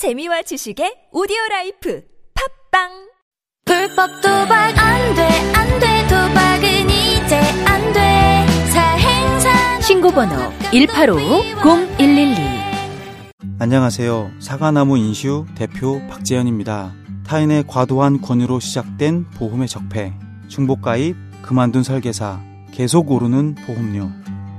재미와 0.00 0.40
지식의 0.40 1.12
오디오 1.12 1.36
라이프 1.50 2.00
팟빵 2.32 2.88
불법 3.66 4.08
도박 4.22 4.72
안 4.78 5.14
돼, 5.14 5.28
안 5.52 5.78
돼, 5.78 6.08
도박은 6.08 6.88
이제 6.88 7.36
안 7.66 7.92
돼. 7.92 8.46
사행사 8.72 9.80
신고번호 9.82 10.34
185-0112 10.72 12.34
안녕하세요. 13.58 14.30
사과나무 14.38 14.96
인슈 14.96 15.44
대표 15.54 16.00
박재현입니다. 16.08 16.94
타인의 17.26 17.64
과도한 17.66 18.22
권유로 18.22 18.58
시작된 18.58 19.26
보험의 19.34 19.68
적폐, 19.68 20.14
중복가입, 20.48 21.14
그만둔 21.42 21.82
설계사, 21.82 22.40
계속 22.72 23.10
오르는 23.10 23.54
보험료. 23.66 24.08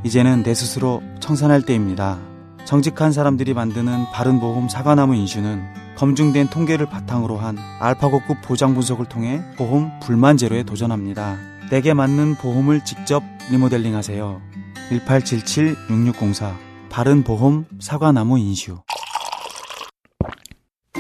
이제는 0.04 0.44
내 0.44 0.54
스스로 0.54 1.02
청산할 1.20 1.64
때입니다. 1.64 2.20
정직한 2.66 3.12
사람들이 3.12 3.54
만드는 3.54 4.06
바른보험 4.14 4.70
사과나무 4.70 5.16
인슈는 5.16 5.96
검증된 5.96 6.50
통계를 6.50 6.88
바탕으로 6.88 7.38
한 7.38 7.58
알파고급 7.80 8.42
보장 8.42 8.74
분석을 8.74 9.06
통해 9.06 9.42
보험 9.58 9.92
불만 10.00 10.38
제로에 10.38 10.64
도전합니다. 10.64 11.38
내게 11.70 11.94
맞는 11.94 12.36
보험을 12.36 12.84
직접 12.86 13.24
리모델링 13.52 13.96
하세요. 13.96 14.42
1877-6604 14.90 16.56
바른보험 16.90 17.66
사과나무 17.80 18.40
인슈 18.40 18.80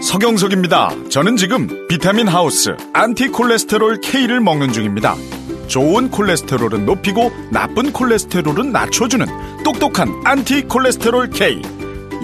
서경석입니다. 0.01 1.09
저는 1.09 1.37
지금 1.37 1.87
비타민 1.87 2.27
하우스 2.27 2.75
안티콜레스테롤 2.93 4.01
K를 4.01 4.39
먹는 4.39 4.73
중입니다. 4.73 5.15
좋은 5.71 6.11
콜레스테롤은 6.11 6.85
높이고 6.85 7.31
나쁜 7.49 7.93
콜레스테롤은 7.93 8.73
낮춰주는 8.73 9.25
똑똑한 9.63 10.09
안티 10.25 10.63
콜레스테롤 10.63 11.29
K. 11.29 11.61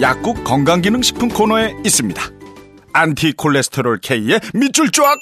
약국 0.02 0.44
건강기능식품 0.44 1.30
코너에 1.30 1.74
있습니다. 1.82 2.22
안티 2.92 3.32
콜레스테롤 3.32 4.00
K의 4.02 4.40
밑줄 4.52 4.90
쫙! 4.90 5.16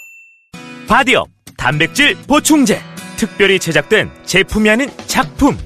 바디업 0.88 1.28
단백질 1.56 2.16
보충제 2.26 2.82
특별히 3.16 3.60
제작된 3.60 4.10
제품이 4.24 4.70
아닌 4.70 4.90
작품 5.06 5.56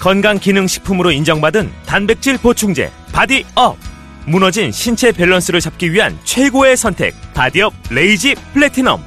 건강기능식품으로 0.00 1.10
인정받은 1.12 1.70
단백질 1.84 2.38
보충제 2.38 2.90
바디업 3.12 3.76
무너진 4.24 4.72
신체 4.72 5.12
밸런스를 5.12 5.60
잡기 5.60 5.92
위한 5.92 6.18
최고의 6.24 6.78
선택 6.78 7.14
바디업 7.34 7.74
레이지 7.90 8.36
플래티넘 8.54 9.04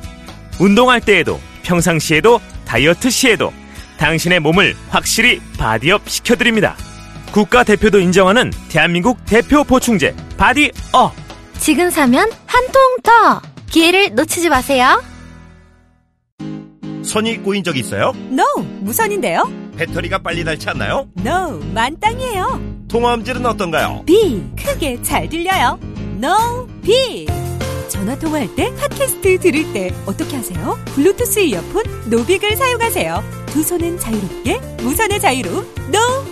운동할 0.59 1.01
때에도 1.01 1.39
평상시에도 1.63 2.39
다이어트 2.69 3.09
시에도 3.09 3.51
당신의 3.97 4.39
몸을 4.41 4.75
확실히 4.89 5.41
바디업 5.57 6.07
시켜드립니다 6.07 6.75
국가 7.31 7.63
대표도 7.63 7.99
인정하는 7.99 8.51
대한민국 8.69 9.17
대표 9.25 9.63
보충제 9.63 10.15
바디업 10.37 10.71
지금 11.57 11.89
사면 11.89 12.29
한 12.45 12.65
통 12.71 12.81
더. 13.03 13.41
기회를 13.71 14.13
놓치지 14.15 14.49
마세요. 14.49 15.01
선이 17.03 17.37
꼬인 17.43 17.63
적 17.63 17.75
있어요? 17.77 18.13
No 18.31 18.45
무선인데요 18.81 19.43
배터리가 19.77 20.19
빨리 20.19 20.43
닳지 20.43 20.69
않나요? 20.69 21.07
No 21.25 21.59
만땅이에요 21.73 22.61
통화음질은 22.89 23.45
어떤가요? 23.45 24.03
B 24.05 24.43
크게 24.57 25.01
잘 25.01 25.27
들려요 25.27 25.79
No 26.21 26.67
B 26.83 27.25
전화 27.89 28.17
통화할 28.17 28.55
때 28.55 28.73
팟캐스트 28.75 29.39
들을 29.39 29.73
때 29.73 29.93
어떻게 30.05 30.35
하세요? 30.37 30.77
블루투스 30.95 31.39
이어폰 31.39 32.09
노빅을 32.09 32.55
사용하세요. 32.55 33.23
두 33.47 33.63
손은 33.63 33.99
자유롭게 33.99 34.59
무선의 34.83 35.19
자유로움 35.19 35.65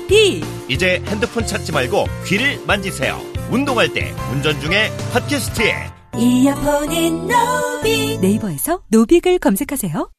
B 0.07 0.43
이제 0.69 1.01
핸드폰 1.07 1.45
찾지 1.45 1.71
말고 1.71 2.05
귀를 2.25 2.61
만지세요. 2.65 3.19
운동할 3.49 3.93
때, 3.93 4.13
운전 4.31 4.59
중에 4.59 4.91
팟캐스트에. 5.13 5.91
이어폰인 6.17 7.27
노빅! 7.27 8.19
네이버에서 8.21 8.81
노빅을 8.89 9.39
검색하세요. 9.39 10.09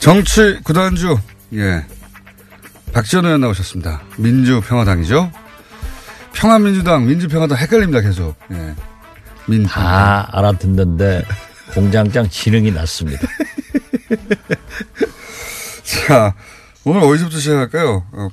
정치 0.00 0.58
구단주. 0.64 1.16
예 1.54 1.84
박지원 2.92 3.24
의원 3.24 3.40
나오셨습니다. 3.40 4.02
민주평화당이죠. 4.18 5.32
평화민주당, 6.32 7.06
민주평화당 7.06 7.58
헷갈립니다 7.58 8.00
계속. 8.00 8.36
예. 8.52 8.74
민다 9.46 10.28
알아듣는데 10.36 11.24
공장장 11.74 12.28
지능이 12.28 12.72
낮습니다. 12.72 13.20
자 15.82 16.34
오늘 16.84 17.02
어디서부터 17.02 17.38
시작할까요? 17.38 18.04
어, 18.12 18.28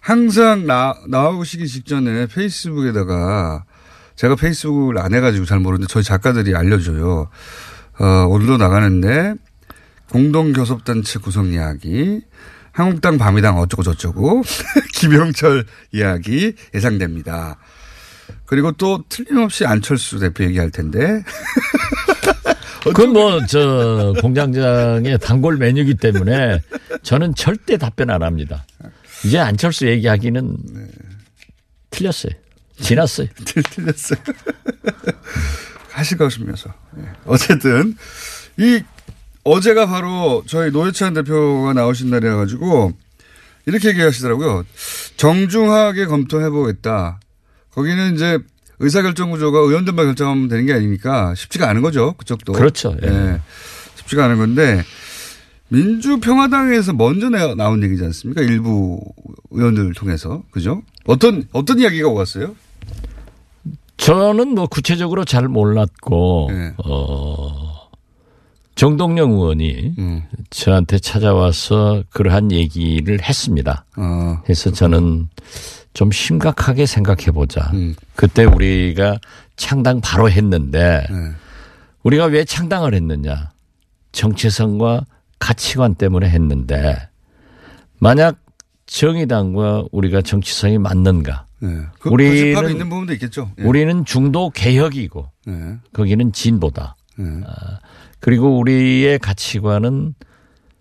항상 0.00 0.66
나 0.66 0.94
나오시기 1.08 1.66
직전에 1.66 2.26
페이스북에다가 2.26 3.64
제가 4.16 4.36
페이스북을 4.36 4.98
안 4.98 5.14
해가지고 5.14 5.44
잘 5.44 5.60
모르는데 5.60 5.86
저희 5.90 6.02
작가들이 6.02 6.56
알려줘요. 6.56 7.28
어, 8.00 8.04
오늘도 8.28 8.56
나가는데 8.56 9.34
공동교섭단체 10.10 11.18
구성 11.18 11.52
이야기, 11.52 12.20
한국당 12.78 13.18
밤이당 13.18 13.58
어쩌고 13.58 13.82
저쩌고, 13.82 14.42
김영철 14.94 15.64
이야기 15.92 16.54
예상됩니다. 16.74 17.56
그리고 18.46 18.70
또 18.72 19.02
틀림없이 19.08 19.66
안철수 19.66 20.20
대표 20.20 20.44
얘기할 20.44 20.70
텐데. 20.70 21.22
그건 22.84 23.12
뭐, 23.12 23.44
저, 23.46 24.14
공장장의 24.20 25.18
단골 25.18 25.56
메뉴기 25.56 25.94
때문에 25.96 26.62
저는 27.02 27.34
절대 27.34 27.76
답변 27.76 28.10
안 28.10 28.22
합니다. 28.22 28.64
이제 29.24 29.38
안철수 29.40 29.88
얘기하기는 29.88 30.56
틀렸어요. 31.90 32.32
지났어요. 32.80 33.26
틀- 33.44 33.62
틀렸어요. 33.64 34.20
하실 35.90 36.16
것이면서. 36.16 36.72
예. 36.98 37.02
어쨌든, 37.24 37.96
이, 38.56 38.80
어제가 39.44 39.86
바로 39.86 40.42
저희 40.46 40.70
노회찬 40.70 41.14
대표가 41.14 41.72
나오신 41.72 42.10
날이라 42.10 42.36
가지고, 42.36 42.92
이렇게 43.66 43.88
얘기하시더라고요. 43.90 44.64
정중하게 45.16 46.06
검토해보겠다. 46.06 47.20
거기는 47.72 48.14
이제 48.14 48.38
의사결정 48.80 49.30
구조가 49.30 49.58
의원들만 49.58 50.06
결정하면 50.06 50.48
되는 50.48 50.66
게 50.66 50.72
아니니까 50.72 51.34
쉽지가 51.34 51.68
않은 51.70 51.82
거죠. 51.82 52.14
그쪽도. 52.14 52.52
그렇죠. 52.52 52.96
예. 53.02 53.08
예. 53.08 53.40
쉽지가 53.96 54.24
않은 54.26 54.38
건데, 54.38 54.82
민주평화당에서 55.68 56.92
먼저 56.94 57.28
나- 57.28 57.54
나온 57.54 57.82
얘기지 57.82 58.02
않습니까? 58.04 58.40
일부 58.42 59.00
의원들 59.50 59.92
통해서. 59.94 60.42
그죠? 60.50 60.82
어떤, 61.06 61.44
어떤 61.52 61.78
이야기가 61.78 62.08
오갔어요? 62.08 62.54
저는 63.98 64.54
뭐 64.54 64.66
구체적으로 64.66 65.24
잘 65.24 65.48
몰랐고, 65.48 66.48
네. 66.50 66.72
어, 66.84 67.67
정동영 68.88 69.32
의원이 69.32 69.94
음. 69.98 70.22
저한테 70.50 71.00
찾아와서 71.00 72.04
그러한 72.10 72.52
얘기를 72.52 73.20
했습니다. 73.20 73.84
어, 73.96 74.40
그래서 74.44 74.70
저는 74.70 75.28
좀 75.94 76.12
심각하게 76.12 76.86
생각해 76.86 77.32
보자. 77.32 77.72
음. 77.74 77.96
그때 78.14 78.44
우리가 78.44 79.18
창당 79.56 80.00
바로 80.00 80.30
했는데 80.30 81.04
네. 81.10 81.16
우리가 82.04 82.26
왜 82.26 82.44
창당을 82.44 82.94
했느냐? 82.94 83.50
정체성과 84.12 85.04
가치관 85.40 85.96
때문에 85.96 86.28
했는데 86.30 86.96
만약 87.98 88.36
정의당과 88.86 89.86
우리가 89.90 90.22
정치성이 90.22 90.78
맞는가? 90.78 91.46
네. 91.58 91.68
그, 91.98 92.10
우리는- 92.10 92.30
고집합이 92.54 92.72
있는 92.74 92.88
부분도 92.88 93.12
있겠죠. 93.14 93.50
예. 93.58 93.64
우리는 93.64 94.04
중도 94.04 94.50
개혁이고 94.50 95.28
네. 95.46 95.76
거기는 95.92 96.32
진보다. 96.32 96.94
네. 97.18 97.24
그리고 98.20 98.58
우리의 98.58 99.18
가치관은 99.18 100.14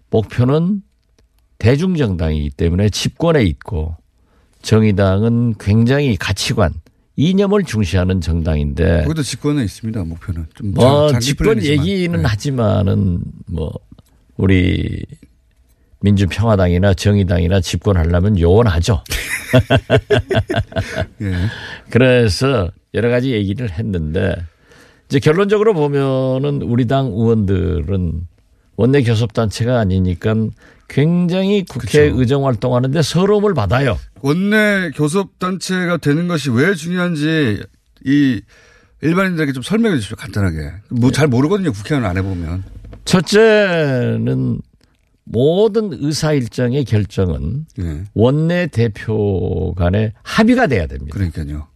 목표는 0.09 0.81
대중정당이기 1.59 2.51
때문에 2.51 2.89
집권에 2.89 3.43
있고 3.43 3.95
정의당은 4.61 5.55
굉장히 5.59 6.15
가치관, 6.17 6.73
이념을 7.15 7.63
중시하는 7.63 8.21
정당인데 8.21 9.03
거기도 9.03 9.23
집권에 9.23 9.63
있습니다. 9.63 10.03
목표는 10.03 10.45
좀뭐 10.53 11.07
장- 11.07 11.11
장기 11.13 11.25
집권. 11.25 11.63
얘기는 11.63 12.21
네. 12.21 12.27
하지만은 12.27 13.21
뭐 13.47 13.71
우리 14.35 15.03
민주평화당이나 16.01 16.93
정의당이나 16.93 17.59
집권하려면 17.59 18.39
요원하죠. 18.39 19.03
예. 21.21 21.33
그래서 21.89 22.69
여러 22.93 23.09
가지 23.09 23.31
얘기를 23.31 23.71
했는데 23.71 24.35
이제 25.09 25.19
결론적으로 25.19 25.73
보면은 25.73 26.61
우리 26.63 26.85
당 26.85 27.07
의원들은 27.07 28.27
원내 28.75 29.03
교섭단체가 29.03 29.79
아니니까 29.79 30.35
굉장히 30.89 31.63
국회 31.65 32.09
그쵸. 32.09 32.19
의정 32.19 32.45
활동하는데 32.45 33.01
서러움을 33.01 33.53
받아요. 33.53 33.97
원내 34.21 34.91
교섭 34.95 35.39
단체가 35.39 35.97
되는 35.97 36.27
것이 36.27 36.49
왜 36.51 36.73
중요한지 36.75 37.61
이 38.05 38.41
일반인들에게 39.01 39.51
좀 39.53 39.63
설명해 39.63 39.97
주십시오. 39.97 40.15
간단하게. 40.17 40.57
뭐 40.89 41.11
잘 41.11 41.27
모르거든요. 41.27 41.71
국회의원 41.71 42.09
안 42.09 42.17
해보면. 42.17 42.63
첫째는 43.05 44.61
모든 45.23 45.89
의사 45.93 46.31
일정의 46.33 46.85
결정은 46.85 47.65
예. 47.79 48.03
원내 48.13 48.67
대표 48.67 49.73
간에 49.75 50.13
합의가 50.23 50.67
돼야 50.67 50.87
됩니다. 50.87 51.13
그러니까요. 51.13 51.67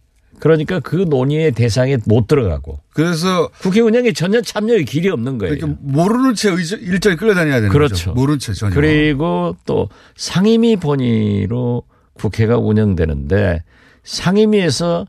그러니까 0.42 0.80
그 0.80 0.96
논의의 0.96 1.52
대상에 1.52 1.98
못 2.04 2.26
들어가고 2.26 2.80
그래서 2.94 3.48
국회 3.60 3.80
운영에 3.80 4.12
전혀 4.12 4.40
참여의 4.40 4.84
길이 4.86 5.08
없는 5.08 5.38
거예요. 5.38 5.54
이렇게 5.54 5.72
모르는 5.78 6.34
채 6.34 6.50
일정이 6.80 7.14
끌려다녀야 7.14 7.56
되는 7.60 7.68
그렇죠. 7.68 7.94
거죠. 7.94 8.12
모르는 8.14 8.40
채 8.40 8.52
전혀. 8.52 8.74
그리고 8.74 9.56
또 9.66 9.88
상임위 10.16 10.78
본위로 10.78 11.84
국회가 12.14 12.58
운영되는데 12.58 13.62
상임위에서 14.02 15.06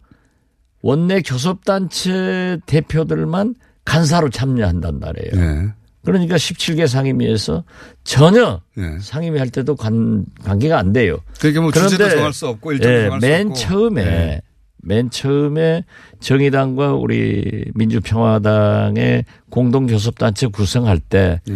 원내 0.84 1.24
교섭단체 1.24 2.60
대표들만 2.68 3.56
간사로 3.86 4.30
참여한단 4.30 5.00
말이에요. 5.00 5.32
예. 5.36 5.74
그러니까 6.06 6.36
17개 6.36 6.86
상임위에서 6.86 7.64
전혀 8.04 8.62
예. 8.78 9.00
상임위 9.02 9.40
할 9.40 9.50
때도 9.50 9.76
관, 9.76 10.26
관계가 10.44 10.78
안 10.78 10.94
돼요. 10.94 11.18
그러니까 11.40 11.62
뭐 11.62 11.72
주제도 11.72 12.08
정할 12.08 12.34
수 12.34 12.48
없고 12.50 12.74
일정도 12.74 12.94
예, 12.96 13.04
정할 13.06 13.20
수 13.22 13.26
맨 13.28 13.48
없고. 13.48 13.60
처음에 13.60 14.02
예. 14.04 14.42
맨 14.84 15.10
처음에 15.10 15.86
정의당과 16.20 16.94
우리 16.94 17.66
민주평화당의 17.74 19.26
공동교섭단체 19.50 20.48
구성할 20.48 21.00
때 21.00 21.42
예. 21.50 21.54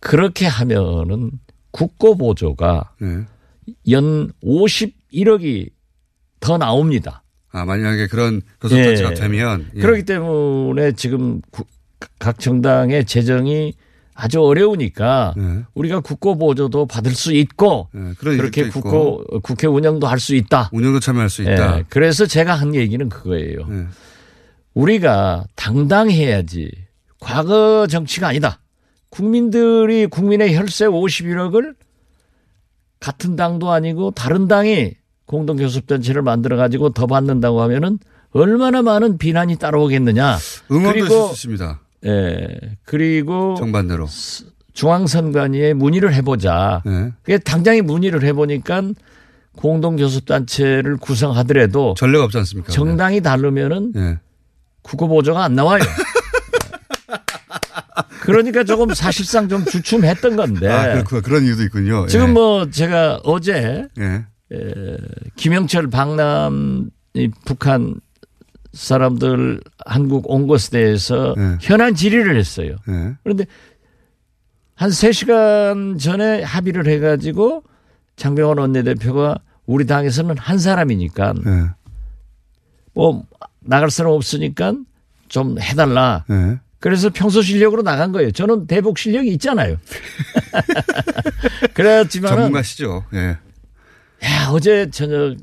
그렇게 0.00 0.46
하면은 0.46 1.32
국고보조가 1.72 2.92
예. 3.02 3.24
연 3.90 4.32
51억이 4.42 5.70
더 6.40 6.56
나옵니다. 6.56 7.22
아 7.50 7.64
만약에 7.64 8.06
그런 8.06 8.40
교섭단체가 8.60 9.10
예. 9.10 9.14
되면 9.14 9.66
예. 9.74 9.80
그렇기 9.80 10.04
때문에 10.04 10.92
지금 10.92 11.40
구- 11.50 11.64
각 12.20 12.38
정당의 12.38 13.04
재정이 13.06 13.74
아주 14.20 14.42
어려우니까 14.42 15.34
예. 15.38 15.64
우리가 15.74 16.00
국고 16.00 16.38
보조도 16.38 16.86
받을 16.86 17.12
수 17.12 17.32
있고 17.32 17.88
예. 17.94 18.14
그런 18.18 18.36
그렇게 18.36 18.62
일도 18.62 18.78
있고 18.80 18.80
국고 19.22 19.40
국회 19.42 19.68
운영도 19.68 20.08
할 20.08 20.18
수 20.18 20.34
있다. 20.34 20.70
운영도 20.72 20.98
참여할 20.98 21.30
수 21.30 21.42
있다. 21.42 21.78
예, 21.78 21.84
그래서 21.88 22.26
제가 22.26 22.54
한 22.56 22.74
얘기는 22.74 23.08
그거예요. 23.08 23.58
예. 23.70 23.86
우리가 24.74 25.44
당당해야지. 25.54 26.70
과거 27.20 27.86
정치가 27.88 28.28
아니다. 28.28 28.58
국민들이 29.10 30.06
국민의 30.08 30.56
혈세 30.56 30.86
51억을 30.86 31.74
같은 32.98 33.36
당도 33.36 33.70
아니고 33.70 34.10
다른 34.10 34.48
당이 34.48 34.94
공동교섭단체를 35.26 36.22
만들어 36.22 36.56
가지고 36.56 36.90
더 36.90 37.06
받는다고 37.06 37.62
하면은 37.62 37.98
얼마나 38.32 38.82
많은 38.82 39.16
비난이 39.18 39.56
따라오겠느냐. 39.56 40.38
응원도 40.72 40.90
그리고- 40.92 41.06
있을 41.06 41.26
수 41.28 41.32
있습니다. 41.34 41.80
예. 42.06 42.58
그리고 42.84 43.54
정반대로. 43.58 44.06
중앙선관위에 44.72 45.74
문의를 45.74 46.14
해보자. 46.14 46.82
예. 46.86 47.12
그게 47.22 47.38
당장에 47.38 47.80
문의를 47.80 48.22
해보니까 48.22 48.82
공동교섭단체를 49.56 50.98
구성하더라도 50.98 51.94
전례가 51.98 52.24
없지 52.24 52.38
않습니까? 52.38 52.72
정당이 52.72 53.20
다르면은 53.20 53.92
예. 53.96 54.18
국고 54.82 55.08
보조가 55.08 55.42
안 55.44 55.54
나와요. 55.54 55.82
그러니까 58.22 58.62
조금 58.62 58.92
사실상 58.94 59.48
좀 59.48 59.64
주춤했던 59.64 60.36
건데. 60.36 60.68
아, 60.68 60.92
그렇구나. 60.92 61.20
그런 61.22 61.44
이유도 61.44 61.62
있군요. 61.64 62.02
네. 62.02 62.08
지금 62.08 62.28
예. 62.28 62.32
뭐 62.32 62.70
제가 62.70 63.20
어제 63.24 63.86
예. 63.98 64.24
김영철 65.36 65.88
방남 65.88 66.90
이 67.14 67.30
북한 67.44 67.96
사람들 68.78 69.60
한국 69.84 70.30
온 70.30 70.46
것에 70.46 70.70
대해서 70.70 71.34
네. 71.36 71.58
현안 71.60 71.94
질의를 71.96 72.38
했어요. 72.38 72.76
예. 72.88 73.16
그런데 73.24 73.44
한 74.76 74.90
3시간 74.90 75.98
전에 75.98 76.42
합의를 76.44 76.86
해가지고 76.86 77.64
장병원 78.14 78.58
원내대표가 78.58 79.38
우리 79.66 79.84
당에서는 79.84 80.38
한 80.38 80.58
사람이니까 80.58 81.34
예. 81.44 81.70
뭐 82.94 83.24
나갈 83.58 83.90
사람 83.90 84.12
없으니까 84.12 84.74
좀 85.28 85.60
해달라. 85.60 86.24
예. 86.30 86.60
그래서 86.78 87.10
평소 87.12 87.42
실력으로 87.42 87.82
나간 87.82 88.12
거예요. 88.12 88.30
저는 88.30 88.68
대북 88.68 88.98
실력이 88.98 89.28
있잖아요. 89.32 89.76
그렇지만 91.74 92.32
전문가시죠. 92.32 93.04
예. 93.14 93.38
야, 94.24 94.48
어제 94.52 94.88
저녁 94.90 95.36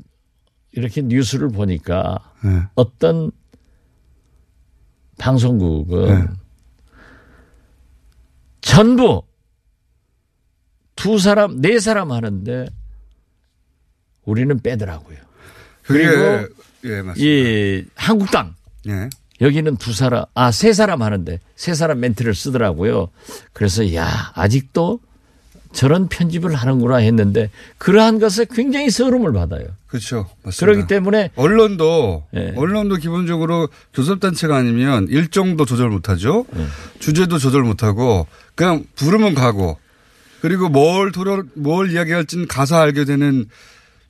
이렇게 0.76 1.02
뉴스를 1.02 1.48
보니까 1.48 2.18
예. 2.44 2.68
어떤 2.74 3.32
방송국은 5.18 6.06
네. 6.06 6.26
전부 8.60 9.22
두 10.94 11.18
사람, 11.18 11.60
네 11.60 11.80
사람 11.80 12.12
하는데 12.12 12.66
우리는 14.24 14.58
빼더라고요. 14.60 15.16
그리고 15.82 16.46
예. 16.84 17.02
이 17.16 17.84
한국당 17.94 18.54
예. 18.86 19.08
여기는 19.40 19.76
두 19.76 19.94
사람, 19.94 20.24
아, 20.34 20.50
세 20.50 20.72
사람 20.74 21.02
하는데 21.02 21.40
세 21.56 21.74
사람 21.74 22.00
멘트를 22.00 22.34
쓰더라고요. 22.34 23.08
그래서 23.52 23.94
야, 23.94 24.32
아직도 24.34 25.00
저런 25.76 26.08
편집을 26.08 26.54
하는구나 26.54 26.96
했는데 26.96 27.50
그러한 27.76 28.18
것에 28.18 28.46
굉장히 28.50 28.88
서름을 28.90 29.32
받아요. 29.32 29.66
그렇죠. 29.86 30.26
맞습니다. 30.42 30.66
그렇기 30.66 30.88
때문에 30.88 31.30
언론도 31.36 32.24
예. 32.34 32.54
언론도 32.56 32.96
기본적으로 32.96 33.68
교섭단체가 33.94 34.56
아니면 34.56 35.06
일정도 35.08 35.64
조절 35.66 35.90
못하죠. 35.90 36.46
예. 36.56 36.64
주제도 36.98 37.38
조절 37.38 37.62
못하고 37.62 38.26
그냥 38.54 38.84
부르면 38.96 39.34
가고 39.34 39.78
그리고 40.40 40.68
뭘 40.68 41.12
토론 41.12 41.50
뭘 41.54 41.90
이야기할지는 41.92 42.48
가서 42.48 42.76
알게 42.76 43.04
되는 43.04 43.44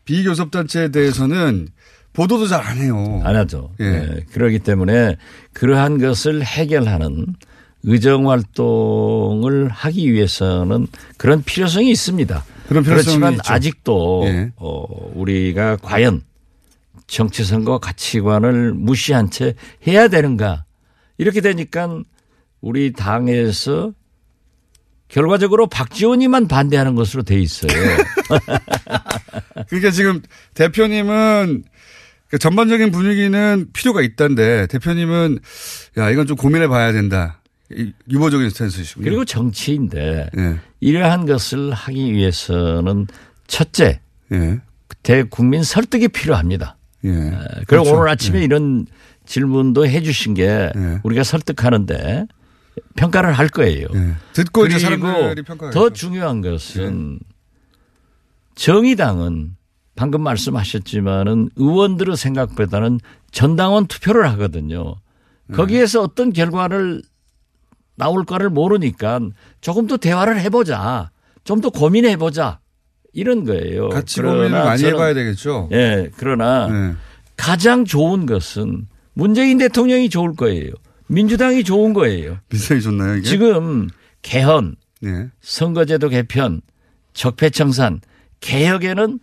비교섭단체에 0.04 0.88
대해서는 0.90 1.68
보도도 2.12 2.46
잘 2.46 2.62
안 2.64 2.78
해요. 2.78 3.20
안 3.24 3.34
하죠. 3.36 3.72
예. 3.80 3.84
예, 3.84 4.24
그렇기 4.32 4.60
때문에 4.60 5.16
그러한 5.52 5.98
것을 5.98 6.42
해결하는 6.44 7.26
의정 7.82 8.30
활동을 8.30 9.68
하기 9.68 10.12
위해서는 10.12 10.86
그런 11.16 11.42
필요성이 11.42 11.90
있습니다. 11.90 12.44
그런 12.68 12.82
필요성이 12.82 13.04
그렇지만 13.04 13.32
있죠. 13.34 13.42
아직도 13.52 14.22
예. 14.26 14.52
어, 14.56 14.84
우리가 15.14 15.76
과연 15.76 16.22
정치선거 17.06 17.78
가치관을 17.78 18.74
무시한 18.74 19.30
채 19.30 19.54
해야 19.86 20.08
되는가 20.08 20.64
이렇게 21.18 21.40
되니까 21.40 22.02
우리 22.60 22.92
당에서 22.92 23.92
결과적으로 25.08 25.68
박지원이만 25.68 26.48
반대하는 26.48 26.96
것으로 26.96 27.22
돼 27.22 27.38
있어요. 27.40 27.70
그러니까 29.68 29.90
지금 29.92 30.20
대표님은 30.54 31.62
그 32.28 32.38
전반적인 32.38 32.90
분위기는 32.90 33.66
필요가 33.72 34.02
있다는데 34.02 34.66
대표님은 34.66 35.38
야 35.98 36.10
이건 36.10 36.26
좀 36.26 36.36
고민해 36.36 36.66
봐야 36.66 36.90
된다. 36.92 37.40
이- 37.72 37.92
유보적인 38.10 38.48
스탠스이시고요. 38.50 39.04
그리고 39.04 39.24
정치인데 39.24 40.30
예. 40.36 40.60
이러한 40.80 41.26
것을 41.26 41.72
하기 41.72 42.12
위해서는 42.12 43.06
첫째 43.46 44.00
예. 44.32 44.60
대국민 45.02 45.62
설득이 45.62 46.08
필요합니다. 46.08 46.76
예. 47.04 47.10
그리고 47.10 47.64
그렇죠. 47.66 47.94
오늘 47.96 48.08
아침에 48.08 48.42
이런 48.42 48.86
질문도 49.24 49.86
해 49.86 50.02
주신 50.02 50.34
게 50.34 50.44
예. 50.74 51.00
우리가 51.02 51.24
설득하는데 51.24 52.26
평가를 52.94 53.32
할 53.32 53.48
거예요. 53.48 53.88
예. 53.94 54.14
듣고 54.32 54.66
이제 54.66 54.78
사람들이 54.78 55.42
평가하겠죠. 55.42 55.70
더 55.78 55.90
중요한 55.92 56.40
것은 56.42 57.18
정의당은 58.54 59.56
방금 59.96 60.22
말씀하셨지만은 60.22 61.50
의원들의 61.56 62.16
생각보다는 62.16 63.00
전당원 63.32 63.86
투표를 63.86 64.28
하거든요. 64.32 64.96
네. 65.46 65.56
거기에서 65.56 66.02
어떤 66.02 66.32
결과를 66.32 67.02
나올까를 67.96 68.50
모르니까 68.50 69.20
조금 69.60 69.86
더 69.86 69.96
대화를 69.96 70.40
해보자. 70.40 71.10
좀 71.44 71.60
더 71.60 71.70
고민해보자. 71.70 72.60
이런 73.12 73.44
거예요. 73.44 73.88
같이 73.88 74.20
고민을 74.20 74.50
많이 74.50 74.82
저는- 74.82 74.88
해봐야 74.94 75.14
되겠죠. 75.14 75.68
예, 75.72 76.10
그러나 76.16 76.68
예. 76.70 76.94
가장 77.36 77.84
좋은 77.84 78.26
것은 78.26 78.86
문재인 79.14 79.56
대통령이 79.58 80.10
좋을 80.10 80.34
거예요. 80.34 80.72
민주당이 81.06 81.64
좋은 81.64 81.92
거예요. 81.94 82.38
민생이 82.50 82.80
좋나요 82.82 83.16
이게? 83.16 83.28
지금 83.28 83.88
개헌, 84.22 84.76
예. 85.04 85.30
선거제도 85.40 86.08
개편, 86.10 86.60
적폐청산, 87.14 88.00
개혁에는 88.40 89.18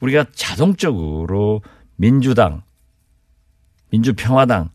우리가 0.00 0.24
자동적으로 0.34 1.62
민주당, 1.96 2.62
민주평화당, 3.90 4.70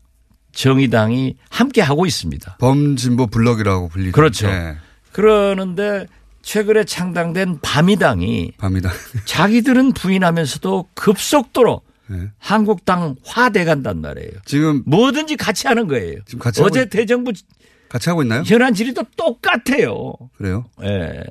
정의당이 0.62 1.36
함께 1.50 1.80
하고 1.80 2.04
있습니다. 2.04 2.56
범진보 2.58 3.28
블럭이라고 3.28 3.88
불리죠. 3.90 4.12
그렇죠. 4.12 4.48
예. 4.48 4.74
그러는데 5.12 6.06
최근에 6.42 6.82
창당된 6.84 7.60
바미당이 7.62 8.54
밤이다. 8.58 8.90
자기들은 9.24 9.92
부인하면서도 9.92 10.88
급속도로 10.94 11.80
예. 12.10 12.30
한국당 12.38 13.14
화 13.24 13.50
돼 13.50 13.64
간단 13.64 14.00
말이에요. 14.00 14.32
지금 14.46 14.82
뭐든지 14.84 15.36
같이 15.36 15.68
하는 15.68 15.86
거예요. 15.86 16.18
지금 16.26 16.40
같이 16.40 16.60
어제 16.62 16.80
하고 16.80 16.86
있- 16.88 16.90
대정부 16.90 17.32
같이 17.88 18.08
하고 18.08 18.22
있나요? 18.22 18.42
현안 18.44 18.74
질의도 18.74 19.04
똑같아요. 19.16 20.12
그래요? 20.36 20.64
예. 20.82 21.22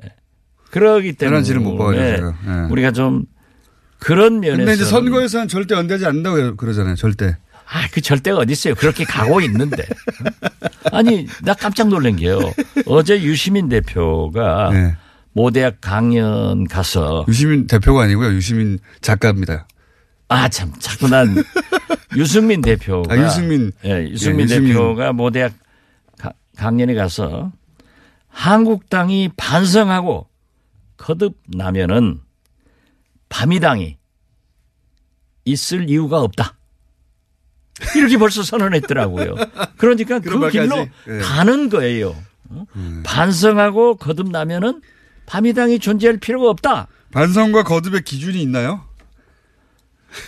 그러기 0.70 1.12
때문에 1.12 1.34
현안지를 1.36 1.60
못 1.60 1.76
봐가지고 1.76 2.02
제가. 2.16 2.34
예. 2.46 2.70
우리가 2.72 2.92
좀 2.92 3.26
그런 3.98 4.40
면에서 4.40 4.56
근데 4.56 4.72
이제 4.74 4.84
선거에서는 4.86 5.48
절대 5.48 5.74
연대하지 5.74 6.06
않는다고 6.06 6.56
그러잖아요. 6.56 6.94
절대. 6.94 7.36
아, 7.70 7.86
그 7.92 8.00
절대가 8.00 8.38
어디 8.38 8.52
있어요. 8.52 8.74
그렇게 8.74 9.04
가고 9.04 9.40
있는데. 9.42 9.84
아니, 10.92 11.26
나 11.42 11.52
깜짝 11.54 11.88
놀란 11.88 12.16
게요. 12.16 12.38
어제 12.86 13.20
유시민 13.22 13.68
대표가 13.68 14.70
네. 14.72 14.96
모대학 15.32 15.76
강연 15.80 16.64
가서 16.66 17.26
유시민 17.28 17.66
대표가 17.66 18.04
아니고요. 18.04 18.32
유시민 18.32 18.78
작가입니다. 19.02 19.68
아, 20.28 20.48
참, 20.48 20.72
자꾸 20.78 21.08
난 21.08 21.34
유승민 22.16 22.60
대표가. 22.62 23.12
아, 23.14 23.18
유승민. 23.18 23.72
예, 23.84 24.08
유승민 24.10 24.40
예, 24.40 24.44
유승민. 24.44 24.72
대표가 24.72 25.12
모대학 25.12 25.52
가- 26.18 26.32
강연에 26.56 26.94
가서 26.94 27.52
한국당이 28.28 29.30
반성하고 29.36 30.26
거듭나면은 30.96 32.20
밤이당이 33.28 33.96
있을 35.44 35.88
이유가 35.90 36.20
없다. 36.20 36.54
이렇게 37.96 38.18
벌써 38.18 38.42
선언했더라고요. 38.42 39.34
그러니까 39.76 40.18
그? 40.18 40.50
길로 40.50 40.86
예. 41.08 41.18
가는 41.18 41.68
거예요. 41.68 42.16
어? 42.50 42.64
반성하고 43.04 43.96
거듭나면은 43.96 44.80
밤이당이 45.26 45.78
존재할 45.78 46.18
필요가 46.18 46.50
없다. 46.50 46.88
반성과 47.12 47.64
거듭의 47.64 48.02
기준이 48.02 48.40
있나요? 48.42 48.84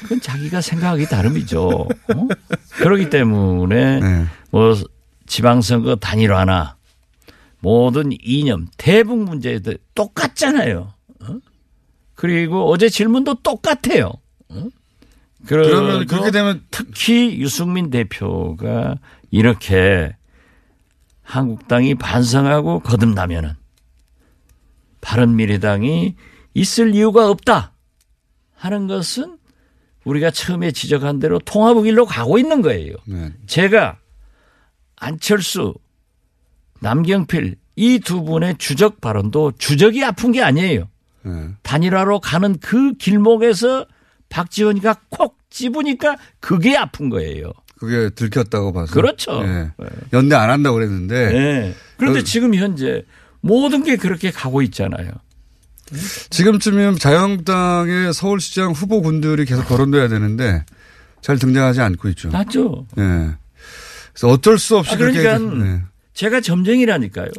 그건 0.02 0.20
자기가 0.20 0.60
생각하기 0.60 1.06
다름이죠. 1.06 1.68
어? 1.68 2.28
그렇기 2.76 3.10
때문에 3.10 4.00
네. 4.00 4.26
뭐 4.50 4.76
지방선거 5.26 5.96
단일화나 5.96 6.76
모든 7.60 8.10
이념 8.20 8.66
대북 8.76 9.22
문제들 9.22 9.78
똑같잖아요. 9.94 10.92
어? 11.22 11.38
그리고 12.14 12.70
어제 12.70 12.88
질문도 12.88 13.36
똑같아요. 13.42 14.12
어? 14.48 14.68
그러면 15.46 16.06
그렇게 16.06 16.30
되면 16.30 16.64
특히 16.70 17.38
유승민 17.40 17.90
대표가 17.90 18.96
이렇게 19.30 20.14
한국당이 21.22 21.94
반성하고 21.94 22.80
거듭나면은 22.80 23.54
바른미래당이 25.00 26.14
있을 26.54 26.94
이유가 26.94 27.30
없다 27.30 27.72
하는 28.54 28.86
것은 28.86 29.38
우리가 30.04 30.30
처음에 30.30 30.72
지적한 30.72 31.18
대로 31.18 31.38
통합의 31.38 31.84
길로 31.84 32.04
가고 32.06 32.38
있는 32.38 32.62
거예요. 32.62 32.94
네. 33.06 33.32
제가 33.46 33.98
안철수, 34.96 35.74
남경필 36.80 37.56
이 37.76 37.98
두 38.00 38.22
분의 38.24 38.56
주적 38.58 39.00
발언도 39.00 39.52
주적이 39.52 40.04
아픈 40.04 40.32
게 40.32 40.42
아니에요. 40.42 40.88
네. 41.22 41.48
단일화로 41.62 42.20
가는 42.20 42.58
그 42.58 42.92
길목에서 42.94 43.86
박지원이가 44.30 44.96
콕 45.10 45.36
집으니까 45.50 46.16
그게 46.40 46.76
아픈 46.76 47.10
거예요. 47.10 47.52
그게 47.78 48.10
들켰다고 48.10 48.72
봐서. 48.72 48.92
그렇죠. 48.92 49.42
예. 49.44 49.70
연대 50.12 50.36
안 50.36 50.50
한다고 50.50 50.76
그랬는데 50.76 51.32
네. 51.32 51.74
그런데 51.96 52.20
어, 52.20 52.22
지금 52.22 52.54
현재 52.54 53.04
모든 53.40 53.84
게 53.84 53.96
그렇게 53.96 54.30
가고 54.30 54.62
있잖아요. 54.62 55.10
지금쯤이면 56.30 56.98
자유한국당의 56.98 58.14
서울시장 58.14 58.72
후보군들이 58.72 59.44
계속 59.44 59.66
거론돼야 59.66 60.08
되는데 60.08 60.64
잘 61.20 61.38
등장하지 61.38 61.80
않고 61.80 62.08
있죠. 62.10 62.30
맞죠? 62.30 62.86
예. 62.98 63.34
그래서 64.12 64.28
어쩔 64.28 64.58
수 64.58 64.76
없이 64.78 64.94
아, 64.94 64.96
그러니까 64.96 65.40
예. 65.66 65.82
제가 66.14 66.40
점쟁이라니까요. 66.40 67.30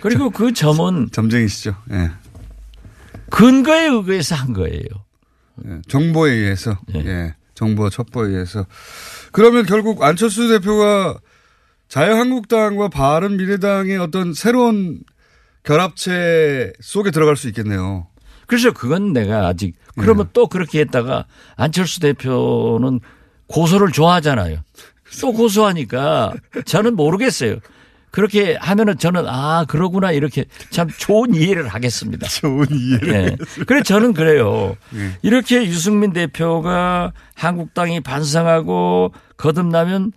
그리고 0.00 0.30
그 0.30 0.52
점은 0.52 1.08
점쟁이시죠. 1.12 1.76
예. 1.92 2.10
근거에 3.30 3.86
의해서 3.86 4.34
한 4.34 4.52
거예요. 4.52 5.03
예. 5.66 5.80
정보에 5.88 6.32
의해서 6.32 6.78
예. 6.94 7.00
예. 7.00 7.34
정보와 7.54 7.90
첩보에 7.90 8.30
의해서 8.30 8.66
그러면 9.32 9.64
결국 9.64 10.02
안철수 10.02 10.48
대표가 10.48 11.18
자유한국당과 11.88 12.88
바른미래당의 12.88 13.98
어떤 13.98 14.34
새로운 14.34 15.00
결합체 15.62 16.72
속에 16.80 17.10
들어갈 17.10 17.36
수 17.36 17.48
있겠네요. 17.48 18.08
그래서 18.46 18.72
그건 18.72 19.12
내가 19.12 19.46
아직 19.46 19.76
그러면 19.98 20.28
또 20.32 20.48
그렇게 20.48 20.80
했다가 20.80 21.26
안철수 21.56 22.00
대표는 22.00 23.00
고소를 23.46 23.92
좋아하잖아요. 23.92 24.58
또 25.20 25.32
고소하니까 25.32 26.34
저는 26.66 26.96
모르겠어요. 26.96 27.58
그렇게 28.14 28.54
하면은 28.60 28.96
저는 28.96 29.26
아 29.26 29.64
그러구나 29.66 30.12
이렇게 30.12 30.44
참 30.70 30.86
좋은 30.88 31.34
이해를 31.34 31.66
하겠습니다. 31.66 32.28
좋은 32.30 32.64
이해를. 32.70 33.08
예. 33.12 33.36
그래 33.64 33.82
저는 33.82 34.12
그래요. 34.14 34.76
이렇게 35.22 35.66
유승민 35.66 36.12
대표가 36.12 37.12
한국당이 37.34 37.98
반성하고 37.98 39.12
거듭나면 39.36 40.12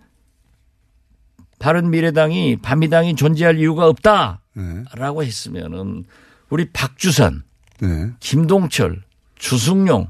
바른 1.58 1.90
미래당이 1.90 2.58
반미당이 2.62 3.16
존재할 3.16 3.58
이유가 3.58 3.88
없다라고 3.88 4.38
네. 4.54 5.26
했으면은 5.26 6.04
우리 6.50 6.70
박주선, 6.70 7.42
네. 7.80 8.12
김동철, 8.20 9.02
주승용, 9.40 10.06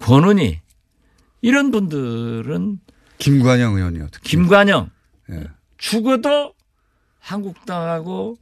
권은희 0.00 0.58
이런 1.42 1.70
분들은 1.70 2.80
김관영 3.18 3.76
의원이요. 3.76 4.08
특히. 4.10 4.30
김관영 4.30 4.90
예. 5.30 5.44
죽어도 5.78 6.54
한국당하고 7.24 8.36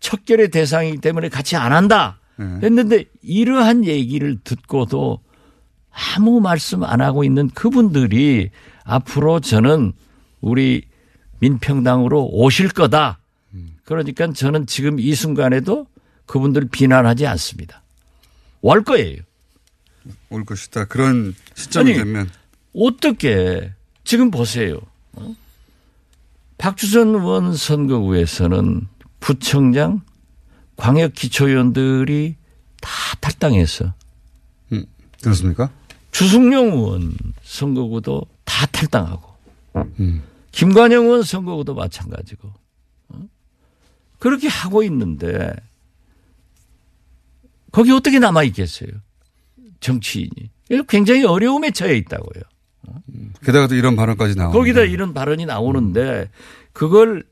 척결의 0.00 0.48
대상이기 0.50 0.98
때문에 0.98 1.28
같이 1.28 1.56
안 1.56 1.72
한다 1.72 2.18
네. 2.36 2.44
했는데 2.62 3.04
이러한 3.22 3.84
얘기를 3.84 4.38
듣고도 4.42 5.20
아무 5.90 6.40
말씀 6.40 6.82
안 6.82 7.00
하고 7.00 7.22
있는 7.22 7.48
그분들이 7.50 8.50
앞으로 8.84 9.40
저는 9.40 9.92
우리 10.40 10.82
민평당으로 11.38 12.30
오실 12.32 12.68
거다. 12.70 13.18
그러니까 13.84 14.32
저는 14.32 14.66
지금 14.66 15.00
이 15.00 15.14
순간에도 15.14 15.86
그분들 16.26 16.68
비난하지 16.68 17.26
않습니다. 17.26 17.82
올 18.60 18.84
거예요. 18.84 19.22
올 20.28 20.44
것이다. 20.44 20.84
그런 20.84 21.34
시점이 21.54 21.90
아니, 21.90 21.98
되면 21.98 22.30
어떻게 22.72 23.72
지금 24.04 24.30
보세요. 24.30 24.80
어? 25.14 25.34
박주선 26.60 27.14
의원 27.14 27.56
선거구에서는 27.56 28.86
부청장, 29.18 30.02
광역기초위원들이 30.76 32.36
다 32.82 32.90
탈당했어. 33.18 33.94
그렇습니까? 35.22 35.70
주승용 36.12 36.66
의원 36.72 37.16
선거구도 37.42 38.26
다 38.44 38.66
탈당하고, 38.66 39.34
음. 40.00 40.22
김관영 40.52 41.04
의원 41.04 41.22
선거구도 41.22 41.74
마찬가지고. 41.74 42.52
어? 43.08 43.28
그렇게 44.18 44.46
하고 44.46 44.82
있는데 44.82 45.54
거기 47.72 47.90
어떻게 47.90 48.18
남아 48.18 48.42
있겠어요? 48.44 48.90
정치인이. 49.80 50.50
굉장히 50.88 51.24
어려움에 51.24 51.70
처해 51.70 51.96
있다고요. 51.96 52.42
게다가 53.44 53.66
또 53.66 53.74
이런 53.74 53.96
발언까지 53.96 54.36
나오고. 54.36 54.52
거기다 54.56 54.82
이런 54.82 55.14
발언이 55.14 55.46
나오는데 55.46 56.28
그걸 56.72 57.24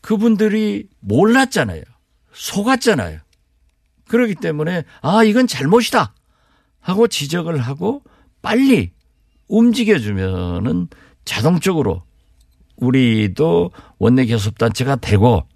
그분들이 0.00 0.88
몰랐잖아요. 1.00 1.82
속았잖아요. 2.32 3.20
그렇기 4.08 4.36
때문에 4.36 4.84
아, 5.00 5.24
이건 5.24 5.46
잘못이다 5.46 6.14
하고 6.80 7.06
지적을 7.06 7.58
하고 7.58 8.02
빨리 8.42 8.92
움직여주면은 9.48 10.88
자동적으로 11.24 12.02
우리도 12.76 13.70
원내 13.98 14.26
교섭단체가 14.26 14.96
되고 14.96 15.46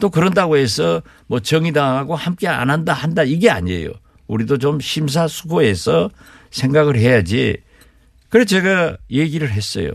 또 0.00 0.10
그런다고 0.10 0.56
해서 0.56 1.02
뭐 1.26 1.40
정의당하고 1.40 2.14
함께 2.14 2.48
안 2.48 2.68
한다 2.70 2.92
한다 2.92 3.22
이게 3.22 3.48
아니에요. 3.48 3.90
우리도 4.26 4.58
좀 4.58 4.78
심사숙고해서 4.80 6.10
생각을 6.50 6.98
해야지. 6.98 7.56
그래서 8.36 8.44
제가 8.48 8.98
얘기를 9.10 9.50
했어요. 9.50 9.92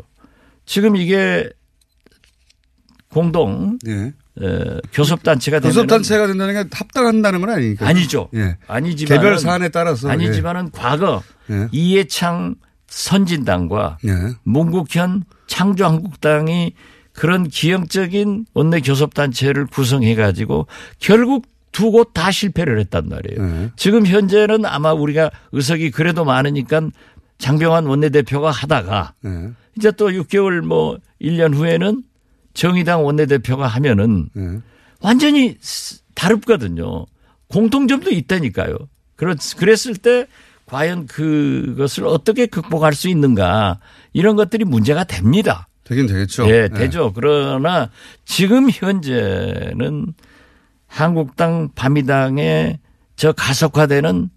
지금 0.65 0.95
이게 0.95 1.47
공동 3.09 3.77
예. 3.87 4.13
어, 4.43 4.79
교섭단체가 4.93 5.59
되면 5.59 5.71
교섭단체가 5.75 6.25
된다는 6.25 6.53
게 6.63 6.69
합당한다는 6.71 7.41
건 7.41 7.49
아니니까. 7.51 7.87
아니죠. 7.87 8.29
예. 8.33 8.57
아니지만 8.67 9.15
개별 9.19 9.37
사안에 9.37 9.69
따라서. 9.69 10.09
아니지만은 10.09 10.71
과거 10.71 11.21
예. 11.51 11.67
이해창 11.71 12.55
선진당과 12.87 13.99
예. 14.07 14.11
문국현 14.43 15.23
창조한국당이 15.45 16.73
그런 17.13 17.47
기형적인 17.47 18.45
원내 18.55 18.79
교섭단체를 18.81 19.67
구성해 19.67 20.15
가지고 20.15 20.65
결국 20.97 21.45
두 21.71 21.91
곳 21.91 22.11
다 22.13 22.31
실패를 22.31 22.79
했단 22.79 23.07
말이에요. 23.07 23.45
네. 23.45 23.71
지금 23.77 24.05
현재는 24.05 24.65
아마 24.65 24.91
우리가 24.93 25.29
의석이 25.53 25.91
그래도 25.91 26.25
많으니까 26.25 26.81
장병환 27.41 27.85
원내대표가 27.87 28.51
하다가 28.51 29.13
예. 29.25 29.49
이제 29.77 29.91
또 29.91 30.09
6개월 30.09 30.61
뭐 30.61 30.97
1년 31.21 31.53
후에는 31.55 32.03
정의당 32.53 33.03
원내대표가 33.03 33.67
하면은 33.67 34.29
예. 34.37 34.59
완전히 35.01 35.57
스- 35.59 36.01
다릅거든요. 36.13 37.05
공통점도 37.47 38.11
있다니까요. 38.11 38.77
그렇, 39.15 39.35
그랬을 39.57 39.95
때 39.95 40.27
과연 40.67 41.07
그것을 41.07 42.05
어떻게 42.05 42.45
극복할 42.45 42.93
수 42.93 43.09
있는가 43.09 43.79
이런 44.13 44.35
것들이 44.35 44.63
문제가 44.63 45.03
됩니다. 45.03 45.67
되긴 45.83 46.05
되겠죠. 46.07 46.47
예, 46.49 46.69
되죠. 46.69 47.11
그러나 47.13 47.89
지금 48.23 48.69
현재는 48.69 50.13
한국당 50.87 51.69
바미당의 51.75 52.79
저 53.15 53.31
가속화되는 53.31 54.29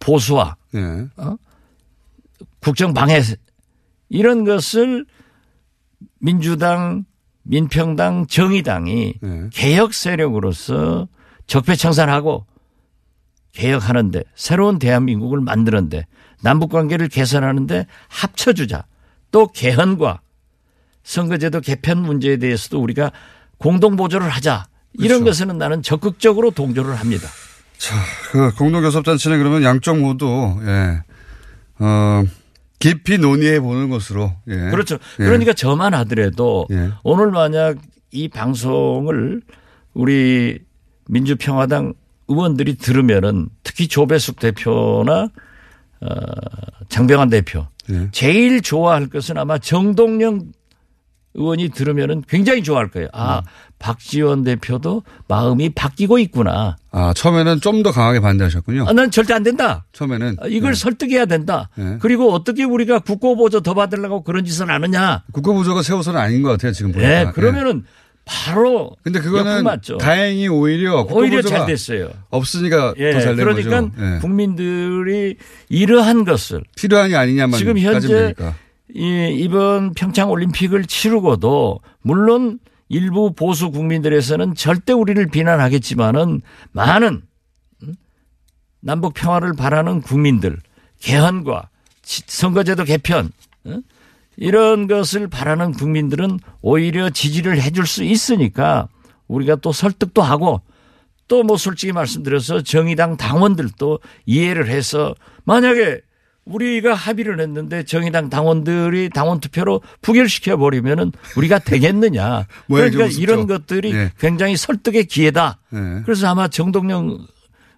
보수화 0.00 0.56
예. 0.74 1.06
국정 2.60 2.94
방해 2.94 3.20
이런 4.08 4.44
것을 4.44 5.06
민주당, 6.18 7.04
민평당, 7.42 8.26
정의당이 8.26 9.14
예. 9.22 9.50
개혁 9.52 9.94
세력으로서 9.94 11.08
적폐청산하고 11.46 12.46
개혁하는데 13.52 14.22
새로운 14.34 14.78
대한민국을 14.78 15.40
만드는데 15.40 16.06
남북 16.42 16.70
관계를 16.70 17.08
개선하는데 17.08 17.86
합쳐주자. 18.08 18.84
또 19.30 19.48
개헌과 19.48 20.20
선거제도 21.02 21.60
개편 21.60 22.02
문제에 22.02 22.36
대해서도 22.36 22.80
우리가 22.80 23.12
공동 23.58 23.96
보조를 23.96 24.28
하자. 24.28 24.66
이런 24.94 25.20
그렇죠. 25.20 25.24
것에는 25.24 25.58
나는 25.58 25.82
적극적으로 25.82 26.50
동조를 26.50 26.94
합니다. 26.94 27.28
자, 27.78 27.94
그 28.30 28.54
공동교섭단체는 28.54 29.38
그러면 29.38 29.62
양쪽 29.62 29.98
모두, 29.98 30.26
예, 30.64 31.02
어, 31.78 32.24
깊이 32.78 33.18
논의해 33.18 33.60
보는 33.60 33.88
것으로, 33.90 34.32
예. 34.48 34.54
그렇죠. 34.70 34.98
예. 35.20 35.24
그러니까 35.24 35.52
저만 35.52 35.94
하더라도 35.94 36.66
예. 36.70 36.90
오늘 37.02 37.30
만약 37.30 37.78
이 38.10 38.28
방송을 38.28 39.42
우리 39.94 40.58
민주평화당 41.08 41.94
의원들이 42.28 42.76
들으면은 42.76 43.48
특히 43.62 43.88
조배숙 43.88 44.40
대표나 44.40 45.28
어, 46.00 46.08
장병환 46.88 47.30
대표 47.30 47.66
예. 47.90 48.08
제일 48.12 48.60
좋아할 48.60 49.06
것은 49.08 49.38
아마 49.38 49.58
정동영 49.58 50.52
의원이 51.34 51.68
들으면은 51.70 52.22
굉장히 52.26 52.62
좋아할 52.62 52.88
거예요. 52.88 53.08
아, 53.12 53.38
음. 53.38 53.42
박지원 53.86 54.42
대표도 54.42 55.04
마음이 55.28 55.70
바뀌고 55.70 56.18
있구나. 56.18 56.76
아, 56.90 57.12
처음에는 57.14 57.60
좀 57.60 57.76
더 57.84 57.92
강하게 57.92 58.18
반대하셨군요. 58.20 58.86
아, 58.88 58.92
난 58.92 59.10
절대 59.12 59.32
안 59.34 59.44
된다. 59.44 59.84
처음에는. 59.92 60.38
아, 60.40 60.46
이걸 60.48 60.70
예. 60.72 60.74
설득해야 60.74 61.26
된다. 61.26 61.68
네. 61.76 61.98
그리고 62.00 62.32
어떻게 62.32 62.64
우리가 62.64 62.98
국고보조 63.00 63.60
더 63.60 63.74
받으려고 63.74 64.22
그런 64.22 64.44
짓을 64.44 64.70
안 64.72 64.82
하냐. 64.82 65.22
국가부조가 65.32 65.82
세워서는 65.82 66.18
아닌 66.18 66.42
것 66.42 66.48
같아요, 66.50 66.72
지금 66.72 66.90
보니까. 66.90 67.08
네, 67.26 67.30
그러면은 67.32 67.84
바로 68.24 68.96
근데 69.04 69.20
그거는 69.20 69.62
맞죠. 69.62 69.98
다행히 69.98 70.48
오히려 70.48 71.06
오히려 71.08 71.42
잘 71.42 71.64
됐어요. 71.66 72.08
없으니까 72.30 72.94
예, 72.96 73.12
더잘된 73.12 73.36
그러니까 73.36 73.80
거죠. 73.82 73.92
예. 74.00 74.18
국민들이 74.20 75.36
이러한 75.68 76.24
것을 76.24 76.62
필요하니 76.74 77.14
아니냐만 77.14 77.56
지금 77.58 77.78
현재. 77.78 78.34
이 78.94 79.36
이번 79.38 79.92
평창 79.94 80.30
올림픽을 80.30 80.86
치르고도 80.86 81.80
물론 82.02 82.58
일부 82.88 83.32
보수 83.32 83.70
국민들에서는 83.70 84.54
절대 84.54 84.92
우리를 84.92 85.26
비난하겠지만은 85.28 86.40
많은 86.72 87.22
음? 87.82 87.94
남북 88.80 89.14
평화를 89.14 89.54
바라는 89.54 90.00
국민들 90.02 90.58
개헌과 91.00 91.68
지- 92.02 92.22
선거제도 92.26 92.84
개편 92.84 93.30
어? 93.64 93.78
이런 94.36 94.86
것을 94.86 95.28
바라는 95.28 95.72
국민들은 95.72 96.38
오히려 96.62 97.10
지지를 97.10 97.60
해줄 97.60 97.86
수 97.86 98.04
있으니까 98.04 98.88
우리가 99.26 99.56
또 99.56 99.72
설득도 99.72 100.22
하고 100.22 100.60
또 101.28 101.42
뭐 101.42 101.56
솔직히 101.56 101.92
말씀드려서 101.92 102.62
정의당 102.62 103.16
당원들도 103.16 103.98
이해를 104.26 104.68
해서 104.68 105.12
만약에 105.44 106.00
우리가 106.46 106.94
합의를 106.94 107.40
했는데 107.40 107.82
정의당 107.84 108.30
당원들이 108.30 109.10
당원 109.10 109.40
투표로 109.40 109.82
부결시켜 110.00 110.56
버리면은 110.56 111.12
우리가 111.36 111.58
되겠느냐. 111.58 112.46
모양이 112.66 112.90
그러니까 112.94 113.12
좀 113.12 113.22
이런. 113.22 113.46
것들이 113.46 113.92
예. 113.92 114.12
굉장히 114.18 114.56
설득의 114.56 115.04
기회다. 115.06 115.58
예. 115.74 116.02
그래서 116.04 116.28
아마 116.28 116.48
정동영 116.48 117.18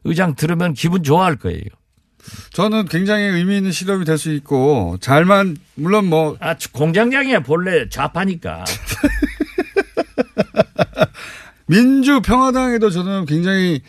의장 0.04 0.34
들으면 0.34 0.74
기분 0.74 1.02
좋아할 1.02 1.36
거예요. 1.36 1.62
저는 2.52 2.86
굉장히 2.86 3.24
의미 3.24 3.56
있는 3.56 3.72
실험이 3.72 4.04
될 4.04 4.18
수 4.18 4.30
있고 4.32 4.98
잘만 5.00 5.56
물론 5.74 6.06
뭐 6.06 6.36
아, 6.40 6.54
공장장이야 6.72 7.40
본래 7.40 7.88
좌파니까. 7.88 8.64
민주 11.66 12.20
평화당에도 12.20 12.90
저는 12.90 13.26
굉장히 13.26 13.80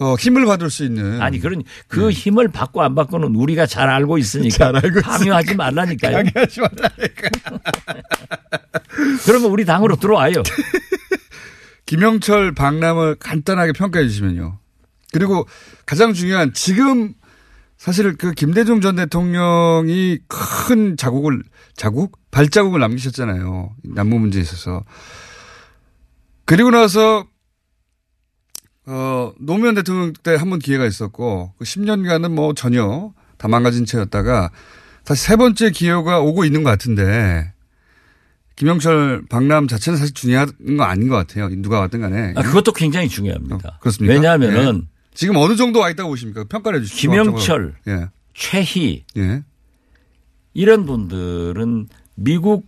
어, 0.00 0.14
힘을 0.14 0.46
받을 0.46 0.70
수 0.70 0.84
있는 0.84 1.20
아니 1.20 1.40
그런 1.40 1.62
그 1.88 2.10
힘을 2.10 2.48
받고 2.48 2.82
안 2.82 2.94
받고는 2.94 3.34
우리가 3.34 3.66
잘 3.66 3.88
알고 3.88 4.18
있으니까 4.18 4.72
네. 4.72 4.80
잘 4.80 4.84
알고 4.84 5.00
강요하지 5.00 5.54
말라니까요. 5.56 6.16
강요하지 6.24 6.60
말라니까. 6.60 7.30
그러면 9.26 9.50
우리 9.50 9.64
당으로 9.64 9.96
들어와요. 9.96 10.42
김영철 11.86 12.54
박람을 12.54 13.16
간단하게 13.16 13.72
평가해 13.72 14.06
주시면요. 14.06 14.58
그리고 15.12 15.46
가장 15.86 16.12
중요한 16.12 16.52
지금 16.52 17.14
사실 17.76 18.16
그 18.16 18.32
김대중 18.32 18.80
전 18.80 18.96
대통령이 18.96 20.18
큰 20.28 20.96
자국을 20.96 21.42
자국 21.74 22.18
발자국을 22.30 22.80
남기셨잖아요. 22.80 23.74
남북 23.84 24.20
문제에 24.20 24.42
있어서. 24.42 24.84
그리고 26.44 26.70
나서 26.70 27.26
어 28.90 29.32
노무현 29.38 29.74
대통령 29.74 30.12
때 30.22 30.36
한 30.36 30.48
번 30.50 30.58
기회가 30.58 30.86
있었고 30.86 31.52
그 31.58 31.64
10년간은 31.64 32.30
뭐 32.32 32.54
전혀 32.54 33.12
다 33.36 33.46
망가진 33.48 33.84
채였다가 33.84 34.50
다시 35.04 35.24
세 35.24 35.36
번째 35.36 35.70
기회가 35.70 36.20
오고 36.20 36.44
있는 36.44 36.62
것 36.62 36.70
같은데 36.70 37.52
김영철 38.56 39.26
박람 39.28 39.68
자체는 39.68 39.98
사실 39.98 40.14
중요한 40.14 40.50
거 40.76 40.82
아닌 40.84 41.08
것 41.08 41.14
같아요. 41.16 41.48
누가 41.62 41.78
왔든 41.80 42.00
간에. 42.00 42.32
아, 42.34 42.42
그것도 42.42 42.72
굉장히 42.72 43.08
중요합니다. 43.08 43.56
어, 43.56 43.78
그렇습니까? 43.80 44.14
왜냐하면은 44.14 44.82
예. 44.84 44.88
지금 45.14 45.36
어느 45.36 45.54
정도 45.54 45.78
와 45.80 45.90
있다고 45.90 46.08
보십니까? 46.10 46.44
평가를 46.44 46.80
해 46.80 46.84
주시죠. 46.84 47.10
김영철, 47.10 47.74
예. 47.86 48.08
최희 48.34 49.04
예. 49.16 49.42
이런 50.54 50.86
분들은 50.86 51.88
미국 52.16 52.66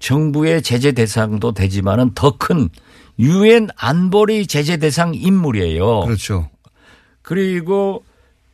정부의 0.00 0.60
제재 0.62 0.92
대상도 0.92 1.52
되지만은 1.52 2.12
더 2.14 2.36
큰 2.36 2.68
유엔 3.20 3.68
안보리 3.76 4.46
제재 4.46 4.78
대상 4.78 5.14
인물이에요. 5.14 6.00
그렇죠. 6.00 6.50
그리고 7.22 8.04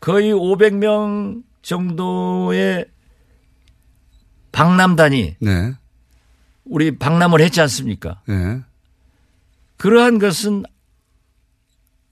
거의 0.00 0.32
500명 0.32 1.42
정도의 1.62 2.86
박람단이 4.52 5.36
네. 5.40 5.72
우리 6.64 6.98
박람을 6.98 7.40
했지 7.40 7.60
않습니까? 7.60 8.20
예. 8.28 8.60
그러한 9.76 10.18
것은 10.18 10.64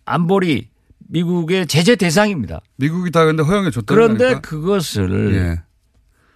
안보리 0.05 0.69
미국의 0.99 1.67
제재 1.67 1.97
대상입니다. 1.97 2.61
미국이 2.77 3.11
다 3.11 3.25
근데 3.25 3.43
허용해 3.43 3.71
줬다는 3.71 3.87
그런데 3.87 4.25
거니까? 4.25 4.40
그것을 4.40 5.35
예. 5.35 5.62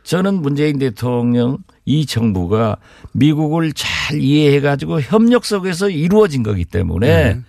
저는 0.02 0.40
문재인 0.42 0.78
대통령 0.78 1.58
이 1.88 2.04
정부가 2.04 2.76
미국을 3.12 3.72
잘 3.72 4.20
이해해 4.20 4.60
가지고 4.60 5.00
협력 5.00 5.46
속에서 5.46 5.88
이루어진 5.88 6.42
거기 6.42 6.66
때문에 6.66 7.06
네. 7.34 7.40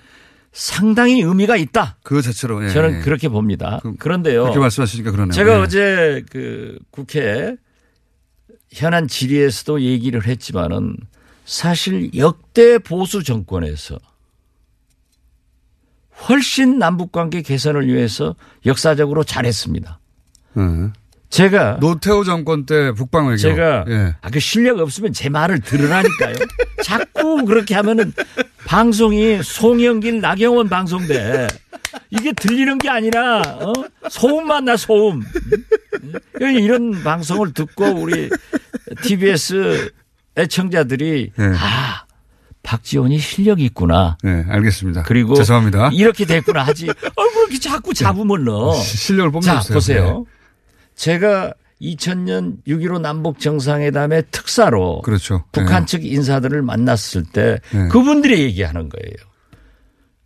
상당히 0.53 1.19
의미가 1.21 1.57
있다. 1.57 1.97
그 2.03 2.21
자체로 2.21 2.63
예. 2.63 2.69
저는 2.69 2.99
예. 2.99 3.01
그렇게 3.01 3.27
봅니다. 3.27 3.79
그- 3.83 3.95
그런데요. 3.97 4.43
그렇게 4.43 4.59
말씀하시니까 4.59 5.11
그러네요. 5.11 5.33
제가 5.33 5.57
예. 5.57 5.61
어제 5.61 6.23
그 6.31 6.79
국회 6.89 7.57
현안 8.71 9.09
질의에서도 9.09 9.81
얘기를 9.81 10.25
했지만은 10.25 10.95
사실 11.43 12.09
역대 12.15 12.77
보수 12.77 13.23
정권에서 13.23 13.99
훨씬 16.29 16.79
남북 16.79 17.11
관계 17.11 17.41
개선을 17.41 17.87
위해서 17.87 18.35
역사적으로 18.65 19.25
잘했습니다. 19.25 19.99
예. 20.57 20.61
제가 21.29 21.77
노태우 21.79 22.23
정권 22.25 22.65
때 22.65 22.91
북방 22.91 23.27
외교. 23.27 23.37
제가 23.37 23.85
예. 23.87 24.15
아, 24.21 24.29
그 24.29 24.39
실력 24.39 24.79
없으면 24.79 25.13
제 25.13 25.29
말을 25.29 25.59
들으라니까요. 25.59 26.35
자꾸 26.83 27.45
그렇게 27.45 27.75
하면은 27.75 28.13
방송이 28.65 29.41
송영길 29.43 30.21
나경원 30.21 30.69
방송돼. 30.69 31.47
이게 32.11 32.33
들리는 32.33 32.77
게 32.79 32.89
아니라 32.89 33.41
어? 33.41 33.73
소음만 34.09 34.65
나 34.65 34.75
소음. 34.77 35.21
응? 36.41 36.55
이런 36.55 37.03
방송을 37.03 37.53
듣고 37.53 37.85
우리 37.85 38.29
TBS 39.03 39.91
애청자들이 40.37 41.31
예. 41.39 41.43
아 41.57 42.05
박지원이 42.63 43.19
실력이 43.19 43.63
있구나. 43.65 44.17
예, 44.25 44.45
알겠습니다. 44.49 45.03
그리고 45.03 45.35
죄송합니다. 45.35 45.91
이렇게 45.93 46.25
됐구나 46.25 46.63
하지. 46.63 46.89
어, 46.89 46.93
왜 46.93 47.41
이렇게 47.41 47.59
자꾸 47.59 47.93
잡음을 47.93 48.43
넣어. 48.43 48.73
시- 48.75 48.97
실력을 48.97 49.39
자. 49.41 49.61
보세요. 49.73 50.25
제가 50.99 51.53
2000년 51.81 52.61
6.15 52.67 52.99
남북 52.99 53.39
정상회담의 53.39 54.25
특사로 54.31 55.01
그렇죠. 55.01 55.45
북한 55.53 55.83
예. 55.83 55.85
측 55.85 56.05
인사들을 56.05 56.61
만났을 56.61 57.23
때 57.23 57.61
네. 57.71 57.87
그분들이 57.87 58.41
얘기하는 58.41 58.89
거예요. 58.89 59.15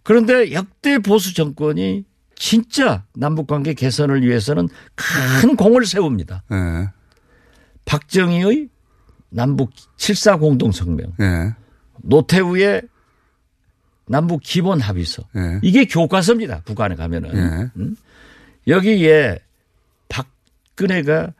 그런데 0.01 0.51
역대 0.51 0.97
보수 0.97 1.35
정권이 1.35 2.05
진짜 2.35 3.05
남북 3.13 3.45
관계 3.45 3.75
개선을 3.75 4.23
위해서는 4.23 4.67
큰 4.95 5.55
공을 5.55 5.85
세웁니다. 5.85 6.43
예. 6.51 6.89
박정희의 7.85 8.69
남북 9.29 9.69
7사 9.97 10.39
공동성명, 10.39 11.13
예. 11.21 11.53
노태우의 12.01 12.81
남북 14.07 14.41
기본 14.41 14.81
합의서. 14.81 15.21
예. 15.35 15.59
이게 15.61 15.85
교과서입니다. 15.85 16.63
북한에 16.65 16.95
가면은. 16.95 17.29
예. 17.35 17.71
음? 17.79 17.95
여기에 18.65 19.37
박근혜가 20.75 21.33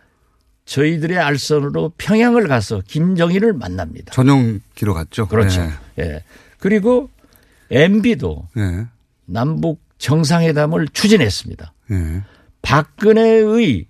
저희들의 0.66 1.18
알선으로 1.18 1.94
평양을 1.98 2.48
가서 2.48 2.82
김정일을 2.88 3.54
만납니다. 3.54 4.14
전용기로 4.14 4.94
갔죠. 4.94 5.28
그렇죠. 5.28 5.62
예. 6.00 6.24
그리고 6.58 7.10
MB도 7.70 8.48
예. 8.58 8.62
예. 8.62 8.88
남북 9.26 9.82
정상회담을 9.98 10.88
추진했습니다. 10.90 11.74
예. 11.92 12.24
박근혜의 12.62 13.88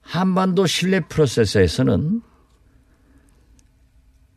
한반도 0.00 0.66
신뢰 0.66 1.00
프로세스에서는 1.00 2.22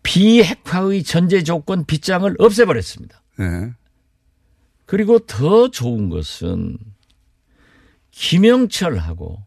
비핵화의 0.04 1.04
전제 1.04 1.44
조건 1.44 1.86
빗장을 1.86 2.36
없애버렸습니다. 2.38 3.22
예. 3.40 3.74
그리고 4.86 5.20
더 5.20 5.70
좋은 5.72 6.10
것은 6.10 6.78
김영철하고 8.12 9.42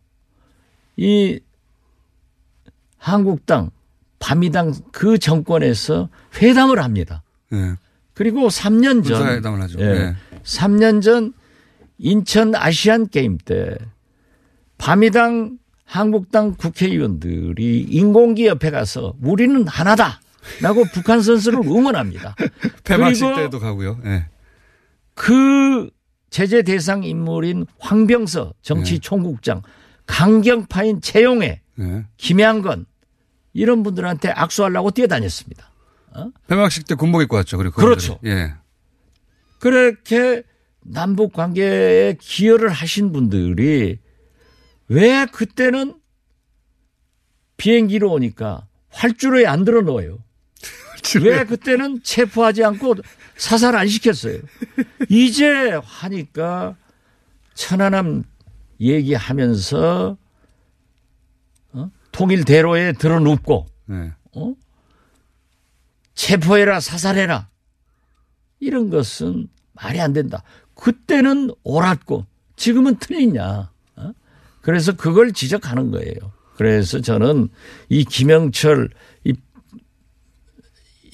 이 0.96 1.40
한국당, 2.98 3.70
바미당 4.18 4.74
그 4.92 5.18
정권에서 5.18 6.08
회담을 6.40 6.82
합니다. 6.82 7.22
예. 7.52 7.74
그리고 8.14 8.48
3년 8.48 9.04
전, 9.04 9.18
군사회담을 9.18 9.60
하죠. 9.62 9.80
예, 9.80 9.84
예. 9.84 10.16
3년 10.44 11.02
전 11.02 11.32
인천 11.98 12.54
아시안 12.54 13.08
게임 13.08 13.38
때 13.38 13.76
바미당 14.78 15.58
한국당 15.84 16.54
국회의원들이 16.54 17.86
인공기 17.88 18.46
옆에 18.46 18.70
가서 18.70 19.14
우리는 19.20 19.66
하나다 19.66 20.20
라고 20.60 20.84
북한 20.92 21.20
선수를 21.22 21.60
응원합니다. 21.60 22.36
그리고 22.84 23.36
때도 23.36 23.58
가고요. 23.58 23.98
예. 24.04 24.26
그 25.14 25.90
제재 26.30 26.62
대상 26.62 27.04
인물인 27.04 27.66
황병서 27.78 28.54
정치총국장, 28.62 29.62
강경파인 30.06 31.00
최용해, 31.00 31.60
예. 31.80 32.06
김양건 32.16 32.86
이런 33.52 33.82
분들한테 33.82 34.30
악수하려고 34.30 34.90
뛰어다녔습니다. 34.90 35.70
폐막식 36.46 36.86
때 36.86 36.94
군복 36.94 37.22
입고 37.22 37.36
왔죠. 37.36 37.58
그리고 37.58 37.76
그렇죠. 37.76 38.18
예. 38.24 38.54
그렇게 39.58 40.42
남북 40.82 41.32
관계에 41.32 42.16
기여를 42.20 42.68
하신 42.68 43.12
분들이 43.12 43.98
왜 44.88 45.26
그때는 45.26 45.94
비행기로 47.56 48.12
오니까 48.12 48.66
활주로에 48.90 49.46
안 49.46 49.64
들어 49.64 49.80
넣어요? 49.80 50.18
왜 51.22 51.44
그때는 51.44 52.00
체포하지 52.02 52.64
않고 52.64 52.96
사살 53.36 53.76
안 53.76 53.88
시켰어요? 53.88 54.38
이제 55.08 55.78
하니까 55.82 56.76
천안함 57.54 58.24
얘기하면서 58.80 60.16
어? 61.72 61.90
통일대로에 62.12 62.92
들어 62.92 63.18
눕고 63.20 63.66
예. 63.90 64.12
어? 64.32 64.54
체포해라 66.14 66.80
사살해라 66.80 67.48
이런 68.60 68.90
것은 68.90 69.48
말이 69.72 70.00
안 70.00 70.12
된다. 70.12 70.42
그때는 70.74 71.50
옳았고 71.62 72.26
지금은 72.56 72.96
틀리냐. 72.96 73.70
어? 73.96 74.12
그래서 74.62 74.92
그걸 74.96 75.32
지적하는 75.32 75.90
거예요. 75.90 76.14
그래서 76.56 77.00
저는 77.00 77.48
이 77.88 78.04
김영철 78.04 78.90
이 79.24 79.34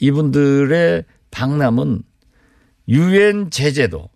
이분들의 0.00 1.04
방남은 1.30 2.02
유엔 2.88 3.50
제재도 3.50 4.08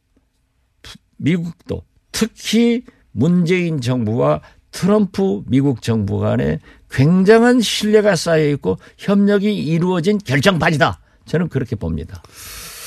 미국도 1.16 1.84
특히 2.12 2.84
문재인 3.14 3.80
정부와 3.80 4.40
트럼프 4.72 5.42
미국 5.46 5.82
정부 5.82 6.18
간에 6.18 6.58
굉장한 6.90 7.60
신뢰가 7.60 8.16
쌓여 8.16 8.46
있고 8.50 8.78
협력이 8.98 9.54
이루어진 9.54 10.18
결정판이다. 10.18 11.00
저는 11.26 11.48
그렇게 11.48 11.76
봅니다. 11.76 12.22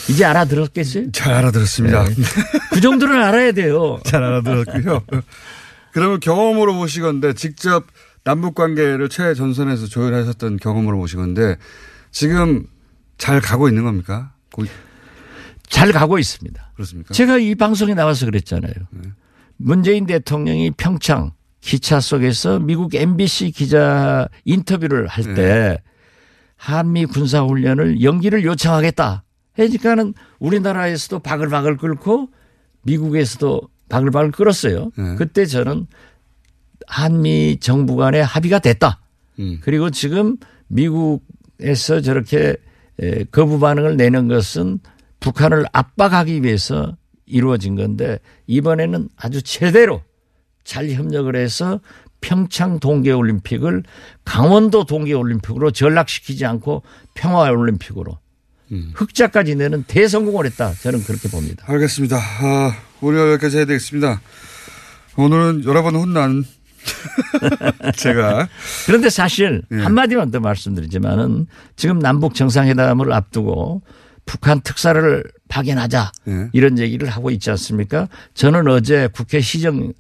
이제 0.10 0.26
알아들었겠어요? 0.26 1.12
잘 1.12 1.34
알아들었습니다. 1.34 2.06
그 2.72 2.82
정도는 2.82 3.22
알아야 3.22 3.52
돼요. 3.54 4.00
잘 4.06 4.24
알아들었고요. 4.24 5.04
그러면 5.92 6.20
경험으로 6.20 6.76
보시건데 6.76 7.34
직접 7.34 7.86
남북 8.24 8.56
관계를 8.56 9.10
최전선에서 9.10 9.88
조율하셨던 9.88 10.58
경험으로 10.58 10.98
보시건데 10.98 11.56
지금 12.12 12.66
잘 13.18 13.40
가고 13.42 13.68
있는 13.70 13.84
겁니까? 13.84 14.34
잘 15.70 15.92
가고 15.92 16.20
있습니다. 16.20 16.72
그렇습니까? 16.76 17.14
제가 17.14 17.38
이 17.38 17.56
방송에 17.56 17.94
나와서 17.94 18.26
그랬잖아요. 18.26 18.74
문재인 19.58 20.06
대통령이 20.06 20.72
평창 20.72 21.32
기차 21.62 22.00
속에서 22.00 22.60
미국 22.60 22.96
MBC 22.96 23.52
기자 23.52 24.30
인터뷰를 24.46 25.08
할때 25.08 25.80
한미 26.56 27.06
군사 27.06 27.42
훈련을 27.44 28.02
연기를 28.02 28.44
요청하겠다. 28.44 29.24
하니까는 29.54 30.14
우리나라에서도 30.40 31.20
바글바글 31.20 31.78
끓고 31.78 32.30
미국에서도 32.84 33.62
바글바글 33.90 34.32
끓었어요. 34.32 34.92
네. 34.98 35.16
그때 35.16 35.46
저는 35.46 35.88
한미 36.88 37.58
정부 37.60 37.96
간의 37.96 38.24
합의가 38.24 38.60
됐다. 38.60 39.02
음. 39.40 39.60
그리고 39.62 39.90
지금 39.90 40.38
미국에서 40.68 42.02
저렇게 42.02 42.56
에, 43.00 43.24
거부 43.26 43.60
반응을 43.60 43.98
내는 43.98 44.28
것은 44.28 44.80
북한을 45.20 45.66
압박하기 45.72 46.44
위해서 46.44 46.96
이루어진 47.28 47.76
건데 47.76 48.20
이번에는 48.48 49.10
아주 49.18 49.42
제대로 49.42 50.02
잘 50.64 50.90
협력을 50.90 51.34
해서 51.36 51.80
평창 52.22 52.80
동계올림픽을 52.80 53.84
강원도 54.26 54.86
동계올림픽으로 54.86 55.72
전락시키지 55.72 56.46
않고 56.46 56.84
평화올림픽으로 57.14 58.18
흑자까지 58.96 59.56
내는 59.56 59.84
대성공을 59.88 60.46
했다. 60.48 60.74
저는 60.74 61.04
그렇게 61.04 61.30
봅니다. 61.30 61.64
알겠습니다. 61.68 62.18
아, 62.18 62.76
오늘 63.02 63.32
여기까지 63.34 63.58
해야 63.58 63.66
되겠습니다. 63.66 64.22
오늘은 65.16 65.64
여러 65.66 65.84
번 65.84 65.96
혼난 65.96 66.44
제가 67.96 68.48
그런데 68.86 69.10
사실 69.10 69.62
예. 69.72 69.78
한마디만 69.78 70.32
더 70.32 70.40
말씀드리지만은 70.40 71.48
지금 71.76 72.00
남북 72.00 72.34
정상회담을 72.36 73.12
앞두고 73.12 73.82
북한 74.26 74.62
특사를 74.62 75.24
파견하자 75.48 76.12
예. 76.28 76.50
이런 76.54 76.80
얘기를 76.80 77.08
하고 77.10 77.30
있지 77.32 77.50
않습니까? 77.52 78.08
저는 78.34 78.68
어제 78.68 79.08
국회 79.08 79.42
시정 79.42 79.94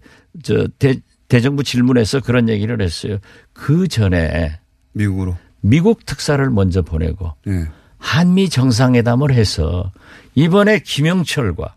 저 0.44 0.68
대, 0.80 1.00
대정부 1.28 1.64
질문에서 1.64 2.22
그런 2.22 2.50
얘기를 2.50 2.82
했어요. 2.82 3.18
그 3.54 3.88
전에 3.88 4.60
미국으로 4.94 5.38
미국 5.62 6.06
특사를 6.06 6.48
먼저 6.50 6.82
보내고 6.82 7.34
예. 7.48 7.68
한미 7.98 8.50
정상회담을 8.50 9.34
해서 9.34 9.92
이번에 10.36 10.80
김영철과 10.80 11.76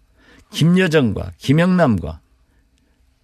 김여정과 0.51 1.33
김영남과 1.39 2.21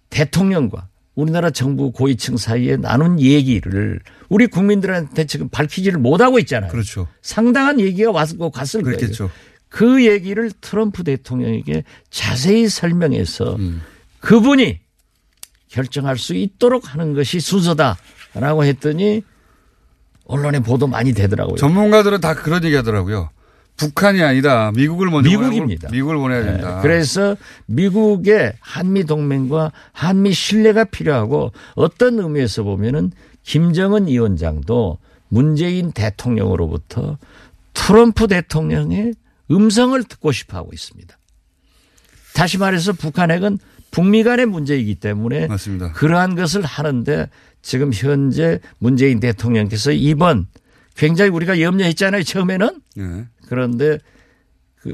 대통령과 0.09 0.87
우리나라 1.15 1.49
정부 1.49 1.91
고위층 1.91 2.37
사이에 2.37 2.77
나눈 2.77 3.19
얘기를 3.19 3.99
우리 4.29 4.45
국민들한테 4.47 5.25
지금 5.25 5.49
밝히지를 5.49 5.99
못하고 5.99 6.37
있잖아요. 6.39 6.71
그렇죠. 6.71 7.07
상당한 7.21 7.79
얘기가 7.79 8.11
왔고 8.11 8.51
갔을 8.51 8.83
거예요. 8.83 8.97
그렇겠죠. 8.97 9.31
그 9.69 10.05
얘기를 10.05 10.51
트럼프 10.61 11.03
대통령에게 11.03 11.83
자세히 12.09 12.69
설명해서 12.69 13.55
음. 13.55 13.81
그분이 14.19 14.79
결정할 15.69 16.17
수 16.17 16.33
있도록 16.33 16.93
하는 16.93 17.13
것이 17.13 17.39
순서다라고 17.39 18.63
했더니 18.63 19.23
언론에 20.25 20.59
보도 20.59 20.87
많이 20.87 21.13
되더라고요. 21.13 21.55
전문가들은 21.55 22.21
다 22.21 22.33
그런 22.35 22.63
얘기 22.63 22.75
하더라고요. 22.75 23.29
북한이 23.77 24.23
아니다. 24.23 24.71
미국을 24.73 25.09
먼저 25.09 25.29
미국입니다. 25.29 25.89
미국을 25.91 26.17
보내야 26.17 26.43
네, 26.43 26.51
된다. 26.53 26.81
그래서 26.81 27.37
미국의 27.67 28.53
한미 28.59 29.05
동맹과 29.05 29.71
한미 29.91 30.33
신뢰가 30.33 30.85
필요하고 30.85 31.51
어떤 31.75 32.19
의미에서 32.19 32.63
보면은 32.63 33.11
김정은 33.43 34.07
위원장도 34.07 34.97
문재인 35.29 35.91
대통령으로부터 35.91 37.17
트럼프 37.73 38.27
대통령의 38.27 39.13
음성을 39.51 40.01
듣고 40.03 40.31
싶어 40.31 40.57
하고 40.57 40.71
있습니다. 40.73 41.17
다시 42.33 42.57
말해서 42.57 42.93
북한 42.93 43.31
핵은 43.31 43.57
북미 43.91 44.23
간의 44.23 44.45
문제이기 44.45 44.95
때문에 44.95 45.47
맞습니다. 45.47 45.91
그러한 45.93 46.35
것을 46.35 46.63
하는데 46.63 47.29
지금 47.61 47.91
현재 47.93 48.59
문재인 48.77 49.19
대통령께서 49.19 49.91
이번 49.91 50.47
굉장히 50.95 51.31
우리가 51.31 51.61
염려했잖아요. 51.61 52.23
처음에는 52.23 52.81
예. 52.97 53.27
그런데 53.47 53.99
그 54.75 54.93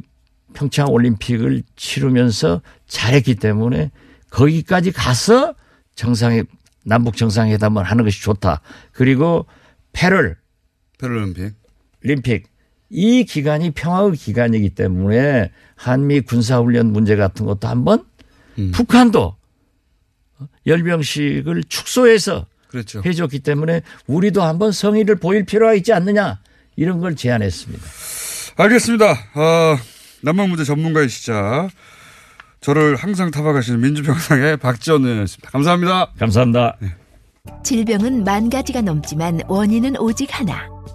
평창 0.53 0.89
올림픽을 0.89 1.63
치르면서 1.75 2.61
잘했기 2.87 3.35
때문에 3.35 3.91
거기까지 4.29 4.91
가서 4.91 5.53
정상회 5.95 6.43
남북 6.85 7.17
정상회담을 7.17 7.83
하는 7.83 8.03
것이 8.03 8.21
좋다. 8.21 8.61
그리고 8.91 9.45
패럴 9.93 10.37
패럴림픽. 10.97 11.53
올림픽 12.03 12.52
이 12.93 13.25
기간이 13.25 13.71
평화의 13.71 14.13
기간이기 14.13 14.69
때문에 14.69 15.51
한미 15.75 16.21
군사훈련 16.21 16.93
문제 16.93 17.15
같은 17.15 17.45
것도 17.45 17.67
한번 17.67 18.05
음. 18.59 18.71
북한도 18.71 19.35
열병식을 20.67 21.63
축소해서 21.67 22.45
그렇죠. 22.67 23.01
해줬기 23.03 23.39
때문에 23.39 23.81
우리도 24.07 24.43
한번 24.43 24.71
성의를 24.71 25.15
보일 25.15 25.43
필요가 25.45 25.73
있지 25.73 25.91
않느냐 25.91 26.39
이런 26.75 26.99
걸 26.99 27.15
제안했습니다. 27.15 27.83
알겠습니다. 28.57 29.05
아, 29.33 29.77
남북 30.21 30.47
문제 30.47 30.63
전문가이시자 30.63 31.69
저를 32.61 32.95
항상 32.95 33.31
타박하시는 33.31 33.79
민주평상의 33.81 34.57
박지원 34.57 35.03
의원이었습니다. 35.03 35.49
감사합니다. 35.49 36.11
감사합니다. 36.17 36.77
질병은 37.63 38.23
만 38.23 38.49
가지가 38.49 38.81
넘지만 38.81 39.41
원인은 39.47 39.97
오직 39.99 40.39
하나. 40.39 40.69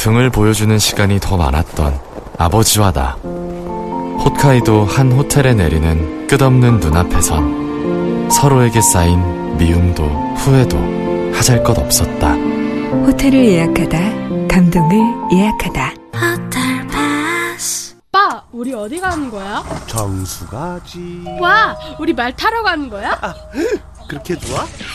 등을 0.00 0.30
보여주는 0.30 0.78
시간이 0.78 1.20
더 1.20 1.36
많았던 1.36 2.00
아버지와 2.38 2.90
나. 2.90 3.18
홋카이도 3.22 4.86
한 4.86 5.12
호텔에 5.12 5.52
내리는 5.52 6.26
끝없는 6.26 6.80
눈앞에선 6.80 8.30
서로에게 8.30 8.80
쌓인 8.80 9.58
미움도 9.58 10.02
후회도 10.36 10.78
하잘 11.34 11.62
것 11.62 11.76
없었다. 11.78 12.32
호텔을 12.32 13.44
예약하다, 13.44 13.98
감동을 14.48 14.98
예약하다. 15.34 15.92
호텔 16.14 16.86
패스 16.88 17.94
오빠, 18.08 18.42
우리 18.52 18.72
어디 18.72 18.98
가는 19.00 19.30
거야? 19.30 19.62
정수 19.86 20.46
가지. 20.46 21.24
와, 21.38 21.76
우리 21.98 22.14
말 22.14 22.34
타러 22.34 22.62
가는 22.62 22.88
거야? 22.88 23.20
그렇게 24.08 24.34
좋아? 24.38 24.64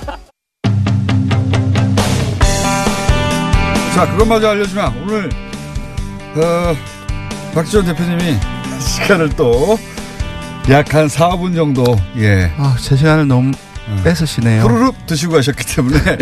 자, 4.01 4.11
그것마저 4.13 4.49
알려주면 4.49 5.03
오늘 5.03 5.29
어, 6.35 6.75
박지원 7.53 7.85
대표님이 7.85 8.35
시간을 8.79 9.29
또 9.35 9.77
약 10.67 10.91
한 10.93 11.05
4분 11.05 11.55
정도 11.55 11.83
예. 12.17 12.51
아, 12.57 12.75
제 12.79 12.95
시간을 12.95 13.27
너무 13.27 13.51
뺏으시네요. 14.03 14.63
후루룩 14.63 15.05
드시고 15.05 15.33
가셨기 15.33 15.75
때문에 15.75 15.99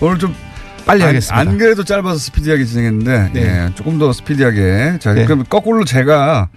오늘 0.00 0.18
좀 0.18 0.34
빨리 0.84 1.02
안, 1.04 1.10
하겠습니다. 1.10 1.36
안 1.38 1.56
그래도 1.56 1.84
짧아서 1.84 2.18
스피디하게 2.18 2.64
진행했는데 2.64 3.30
네. 3.32 3.40
예, 3.68 3.74
조금 3.76 3.98
더 4.00 4.12
스피디하게 4.12 4.98
자 5.00 5.12
네. 5.12 5.24
그럼 5.24 5.44
거꾸로 5.48 5.84
제가 5.84 6.48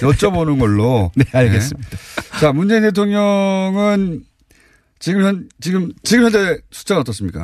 여쭤보는 0.00 0.60
걸로 0.60 1.10
네, 1.16 1.24
알겠습니다. 1.32 1.88
예. 2.36 2.38
자 2.40 2.52
문재인 2.52 2.82
대통령은 2.82 4.22
지금 5.00 5.22
현 5.24 5.48
지금 5.60 5.90
지금 6.04 6.24
현재 6.26 6.58
숫자가 6.70 7.00
어떻습니까? 7.00 7.42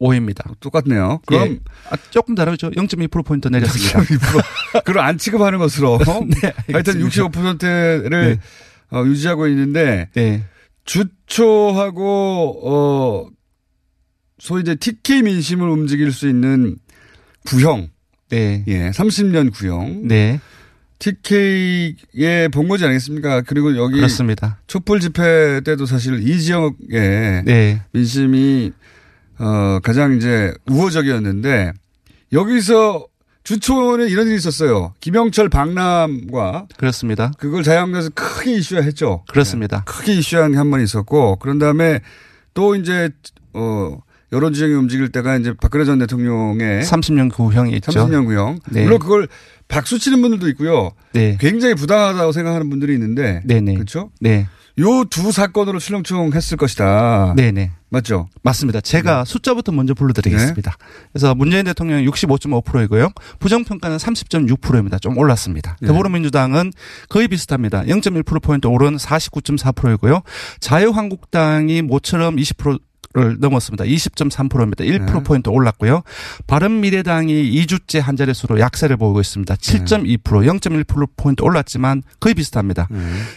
65.5입니다. 0.00 0.58
똑같네요. 0.60 1.20
그럼 1.26 1.60
아, 1.90 1.96
조금 2.10 2.34
다르죠. 2.34 2.70
0.2%포인트 2.70 3.48
내렸습니다. 3.48 4.00
0.2% 4.00 4.84
그걸 4.84 5.02
안 5.02 5.18
취급하는 5.18 5.58
것으로 5.58 5.98
네, 6.42 6.52
하여튼 6.72 7.02
알겠습니다. 7.02 7.28
65%를 7.28 8.38
어, 8.92 9.04
유지하고 9.04 9.46
있는데 9.48 10.08
네. 10.14 10.44
주초하고 10.84 12.60
어 12.64 13.28
소위 14.38 14.62
이제 14.62 14.74
TK 14.74 15.22
민심을 15.22 15.68
움직일 15.68 16.12
수 16.12 16.28
있는 16.28 16.76
구형 17.46 17.90
네. 18.30 18.64
예, 18.68 18.90
30년 18.90 19.52
구형. 19.52 20.06
네. 20.06 20.40
TK의 21.00 22.50
본거지 22.52 22.84
아니겠습니까? 22.84 23.42
그리고 23.42 23.76
여기 23.76 23.96
그렇습니다. 23.96 24.60
촛불 24.66 25.00
집회 25.00 25.60
때도 25.62 25.86
사실 25.86 26.20
이 26.28 26.40
지역의 26.40 27.42
네. 27.44 27.82
민심이 27.92 28.72
어 29.40 29.80
가장 29.82 30.16
이제 30.16 30.52
우호적이었는데 30.70 31.72
여기서 32.32 33.06
주초에 33.42 34.06
이런 34.08 34.26
일이 34.26 34.36
있었어요. 34.36 34.92
김영철 35.00 35.48
박람과 35.48 36.66
그렇습니다. 36.76 37.32
그걸 37.38 37.62
자유한국에서 37.62 38.10
크게 38.10 38.52
이슈화했죠. 38.56 39.24
그렇습니다. 39.28 39.82
크게 39.84 40.14
이슈한 40.14 40.52
게 40.52 40.58
한 40.58 40.70
번 40.70 40.82
있었고 40.82 41.36
그런 41.36 41.58
다음에 41.58 42.00
또 42.54 42.74
이제 42.74 43.10
어 43.54 43.98
여론 44.32 44.52
지형이 44.52 44.74
움직일 44.74 45.08
때가 45.10 45.36
이제 45.38 45.54
박근혜 45.60 45.84
전 45.84 45.98
대통령의 45.98 46.82
30년 46.82 47.32
구형이 47.32 47.72
있죠. 47.76 47.90
30년 47.92 48.26
구형. 48.26 48.58
네. 48.70 48.84
물론 48.84 48.98
그걸 49.00 49.26
박수 49.66 49.98
치는 49.98 50.20
분들도 50.20 50.48
있고요. 50.50 50.90
네. 51.14 51.36
굉장히 51.40 51.74
부당하다고 51.74 52.30
생각하는 52.32 52.68
분들이 52.70 52.92
있는데 52.92 53.42
네네. 53.46 53.74
그렇죠? 53.74 54.10
네. 54.20 54.46
요 54.80 55.04
두 55.04 55.32
사건으로 55.32 55.78
출렁출렁 55.78 56.32
했을 56.34 56.56
것이다. 56.56 57.34
네네. 57.36 57.72
맞죠? 57.90 58.28
맞습니다. 58.42 58.80
제가 58.80 59.24
숫자부터 59.24 59.72
먼저 59.72 59.94
불러드리겠습니다. 59.94 60.70
네. 60.70 60.76
그래서 61.12 61.34
문재인 61.34 61.64
대통령 61.64 62.04
65.5%이고요. 62.04 63.10
부정평가는 63.40 63.96
30.6%입니다. 63.96 64.98
좀 64.98 65.18
올랐습니다. 65.18 65.76
네. 65.80 65.88
더불어민주당은 65.88 66.72
거의 67.08 67.26
비슷합니다. 67.28 67.82
0.1%포인트 67.82 68.68
오른 68.68 68.96
49.4%이고요. 68.96 70.22
자유한국당이 70.60 71.82
모처럼 71.82 72.36
20% 72.36 72.78
를 73.12 73.38
넘었습니다. 73.40 73.84
20.3%입니다. 73.86 74.84
1%포인트 74.84 75.48
올랐고요. 75.50 76.02
바른미래당이 76.46 77.50
2주째 77.50 78.00
한 78.00 78.16
자릿수로 78.16 78.60
약세를 78.60 78.96
보이고 78.98 79.20
있습니다. 79.20 79.52
7.2%, 79.56 80.22
0.1%포인트 80.22 81.42
올랐지만 81.42 82.04
거의 82.20 82.34
비슷합니다. 82.34 82.88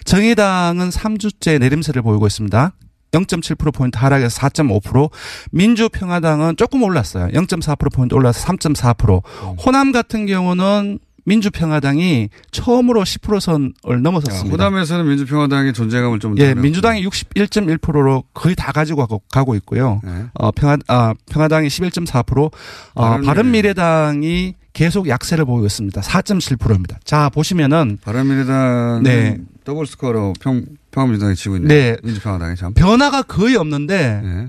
정의당은 0.06 0.90
3주째 0.90 1.58
내림세를 1.58 2.04
보이고 2.04 2.28
있습니다. 2.28 2.72
0.7%포인트 3.14 3.98
하락해서 3.98 4.40
4.5%. 4.42 5.10
민주평화당은 5.52 6.58
조금 6.58 6.84
올랐어요. 6.84 7.30
0.4%포인트 7.30 8.14
올라서 8.14 8.46
3.4%. 8.46 9.24
호남 9.66 9.92
같은 9.92 10.28
경우는 10.28 11.00
민주평화당이 11.26 12.30
처음으로 12.52 13.04
10%선을 13.04 14.02
넘어섰습니다. 14.02 14.52
호남에서는 14.52 15.08
민주평화당의 15.08 15.74
존재감을 15.74 16.20
좀 16.20 16.38
예, 16.40 16.54
덜 16.54 16.62
민주당이 16.62 17.06
61.1%로 17.06 18.24
거의 18.34 18.56
다 18.56 18.72
가지고 18.72 19.02
가고, 19.02 19.22
가고 19.32 19.56
있고요. 19.56 20.02
네. 20.04 20.26
어, 20.34 20.52
평화, 20.52 20.78
아, 20.88 21.14
평화당이 21.30 21.68
11.4%, 21.68 22.52
어, 22.96 23.02
바른 23.22 23.52
미래. 23.52 23.74
바른미래당이 23.74 24.56
계속 24.74 25.08
약세를 25.08 25.46
보이고 25.46 25.66
있습니다. 25.66 26.02
4.7%입니다. 26.02 27.00
자, 27.04 27.30
보시면은. 27.30 28.00
바른 28.04 28.28
미래당은 28.28 29.04
네. 29.04 29.38
더블 29.64 29.86
스코어로 29.86 30.34
평, 30.40 30.66
평화민주당이 30.92 31.36
지고 31.36 31.56
있네요. 31.58 31.68
네. 31.68 31.98
민주평화당이 32.04 32.56
참. 32.56 32.74
변화가 32.74 33.22
거의 33.24 33.56
없는데, 33.56 34.22
네. 34.24 34.48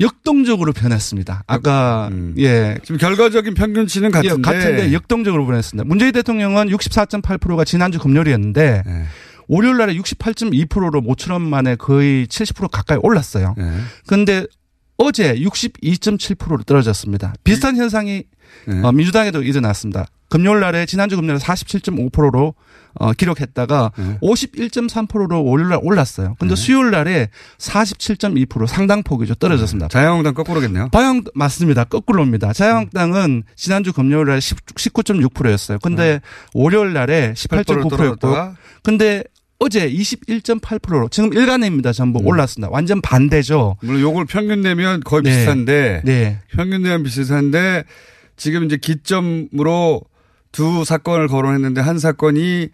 역동적으로 0.00 0.72
변했습니다. 0.72 1.44
아까 1.46 2.10
예 2.38 2.76
지금 2.82 2.98
결과적인 2.98 3.54
평균치는 3.54 4.10
같은데 4.10 4.34
예, 4.36 4.42
같은데 4.42 4.92
역동적으로 4.92 5.46
변했습니다. 5.46 5.86
문재인 5.86 6.12
대통령은 6.12 6.68
64.8%가 6.68 7.64
지난주 7.64 7.98
금요일이었는데 7.98 8.82
네. 8.84 9.04
월요일 9.48 9.78
날에 9.78 9.94
68.2%로 9.94 11.00
모처럼 11.00 11.42
만에 11.42 11.76
거의 11.76 12.26
70% 12.26 12.70
가까이 12.70 12.98
올랐어요. 13.00 13.54
네. 13.56 13.70
근데 14.06 14.44
어제 14.98 15.34
62.7%로 15.36 16.62
떨어졌습니다. 16.64 17.34
비슷한 17.44 17.76
현상이 17.76 18.24
네. 18.66 18.82
어, 18.82 18.92
민주당에도 18.92 19.42
일어났습니다. 19.42 20.06
금요일 20.28 20.60
날에 20.60 20.86
지난주 20.86 21.16
금요일에 21.16 21.38
47.5%로 21.38 22.54
어, 22.98 23.12
기록했다가 23.12 23.92
네. 23.96 24.18
51.3%로 24.22 25.44
월요일 25.44 25.70
날 25.70 25.78
올랐어요. 25.82 26.36
근데 26.38 26.54
수요일 26.54 26.90
날에 26.90 27.28
47.2% 27.58 28.66
상당 28.66 29.02
폭이죠. 29.02 29.34
떨어졌습니다. 29.34 29.88
자유한국당 29.88 30.34
거꾸로겠네요. 30.34 30.88
바양 30.90 31.22
맞습니다. 31.34 31.84
거꾸로입니다. 31.84 32.52
자유한국당은 32.52 33.44
지난주 33.54 33.92
금요일 33.92 34.26
날 34.26 34.38
19.6%였어요. 34.38 35.78
근데 35.80 36.20
월요일 36.54 36.92
날에 36.92 37.32
18.9%였고 37.34 37.88
떨어졌다가 37.88 38.56
근데 38.82 39.22
어제 39.58 39.90
21.8%로 39.90 41.08
지금 41.08 41.32
일간입니다. 41.32 41.92
전부 41.92 42.20
올랐습니다. 42.22 42.68
완전 42.70 43.00
반대죠. 43.00 43.76
물론 43.82 44.00
요걸 44.02 44.26
평균 44.26 44.60
내면 44.60 45.00
거의 45.00 45.22
네. 45.22 45.30
비슷한데 45.30 46.02
네. 46.04 46.38
평균 46.50 46.82
내면 46.82 47.02
비슷한데 47.02 47.84
지금 48.36 48.64
이제 48.64 48.76
기점으로 48.76 50.02
두 50.56 50.84
사건을 50.84 51.28
거론했는데 51.28 51.80
한 51.82 51.98
사건이 51.98 52.68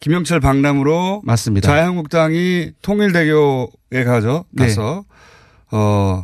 김영철 0.00 0.40
박람으로 0.40 1.22
맞습니다. 1.24 1.66
자유한국당이 1.68 2.72
통일대교에 2.82 4.04
가죠. 4.04 4.44
네. 4.50 4.66
가서 4.66 5.04
어 5.72 6.22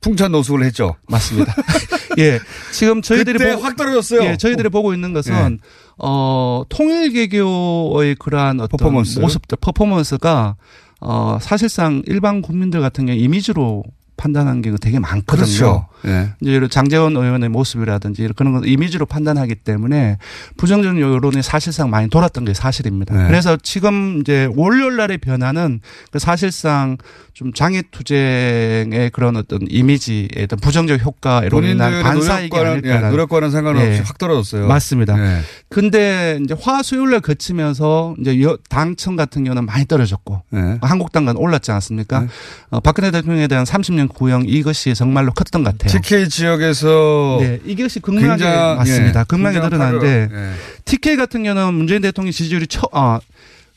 풍찬 0.00 0.32
노숙을 0.32 0.64
했죠. 0.64 0.96
맞습니다. 1.08 1.54
예. 2.18 2.40
지금 2.72 3.00
저희들이 3.00 3.38
그때 3.38 3.52
보고- 3.54 3.62
확 3.62 3.76
떨어졌어요. 3.76 4.22
예, 4.24 4.36
저희들이 4.36 4.68
보고 4.70 4.92
있는 4.92 5.12
것은 5.12 5.60
어 5.98 6.64
통일개교의 6.68 8.16
그러한 8.16 8.60
어떤 8.60 8.76
퍼포먼스. 8.76 9.20
모습들 9.20 9.56
퍼포먼스가 9.60 10.56
어 11.00 11.38
사실상 11.40 12.02
일반 12.06 12.42
국민들 12.42 12.80
같은 12.80 13.06
경우 13.06 13.16
이미지로 13.18 13.84
판단하는 14.16 14.62
게 14.62 14.72
되게 14.80 14.98
많거든요. 14.98 15.44
그렇죠. 15.44 15.86
예. 16.06 16.32
이제 16.40 16.68
장재원 16.68 17.16
의원의 17.16 17.48
모습이라든지 17.48 18.28
그런 18.36 18.52
걸 18.52 18.68
이미지로 18.68 19.06
판단하기 19.06 19.56
때문에 19.56 20.18
부정적 20.56 21.00
여론이 21.00 21.42
사실상 21.42 21.90
많이 21.90 22.08
돌았던 22.08 22.44
게 22.44 22.54
사실입니다. 22.54 23.14
네. 23.14 23.26
그래서 23.26 23.56
지금 23.56 24.20
이제 24.20 24.48
월요일 24.54 24.96
날의 24.96 25.18
변화는 25.18 25.80
그 26.10 26.18
사실상 26.18 26.96
좀 27.34 27.52
장애 27.52 27.82
투쟁의 27.90 29.10
그런 29.12 29.36
어떤 29.36 29.58
이미지의 29.68 30.28
어떤 30.44 30.60
부정적 30.60 31.04
효과로 31.04 31.62
인한 31.64 32.00
반사이기 32.00 32.56
아닐까라는 32.56 32.82
예, 32.84 33.08
노력과는 33.10 33.50
상관없이 33.50 33.86
예. 33.88 33.98
확 34.04 34.18
떨어졌어요. 34.18 34.68
맞습니다. 34.68 35.18
예. 35.18 35.40
근데 35.68 36.38
이제 36.44 36.54
화 36.60 36.80
수요일날 36.84 37.20
거치면서 37.22 38.14
이제 38.20 38.40
여- 38.42 38.56
당청 38.68 39.16
같은 39.16 39.42
경우는 39.42 39.66
많이 39.66 39.84
떨어졌고 39.86 40.42
네. 40.50 40.78
한국당은 40.80 41.36
올랐지 41.36 41.72
않았습니까? 41.72 42.28
어, 42.70 42.78
박근혜 42.78 43.10
대통령에 43.10 43.48
대한 43.48 43.64
30년 43.64 44.08
구형 44.14 44.44
이것이 44.46 44.94
정말로 44.94 45.32
컸던 45.32 45.64
것 45.64 45.76
같아요. 45.76 46.00
TK 46.00 46.28
지역에서 46.28 47.38
네, 47.40 47.58
이것이 47.64 47.98
극명하게 47.98 48.44
굉장히, 48.44 48.76
맞습니다. 48.76 49.20
예, 49.20 49.24
극명하게 49.26 50.28
예. 50.32 50.50
TK 50.84 51.16
같은 51.16 51.42
경우는 51.42 51.74
문재인 51.74 52.00
대통령 52.00 52.30
지지율이 52.30 52.68
처, 52.68 52.88
어, 52.92 53.18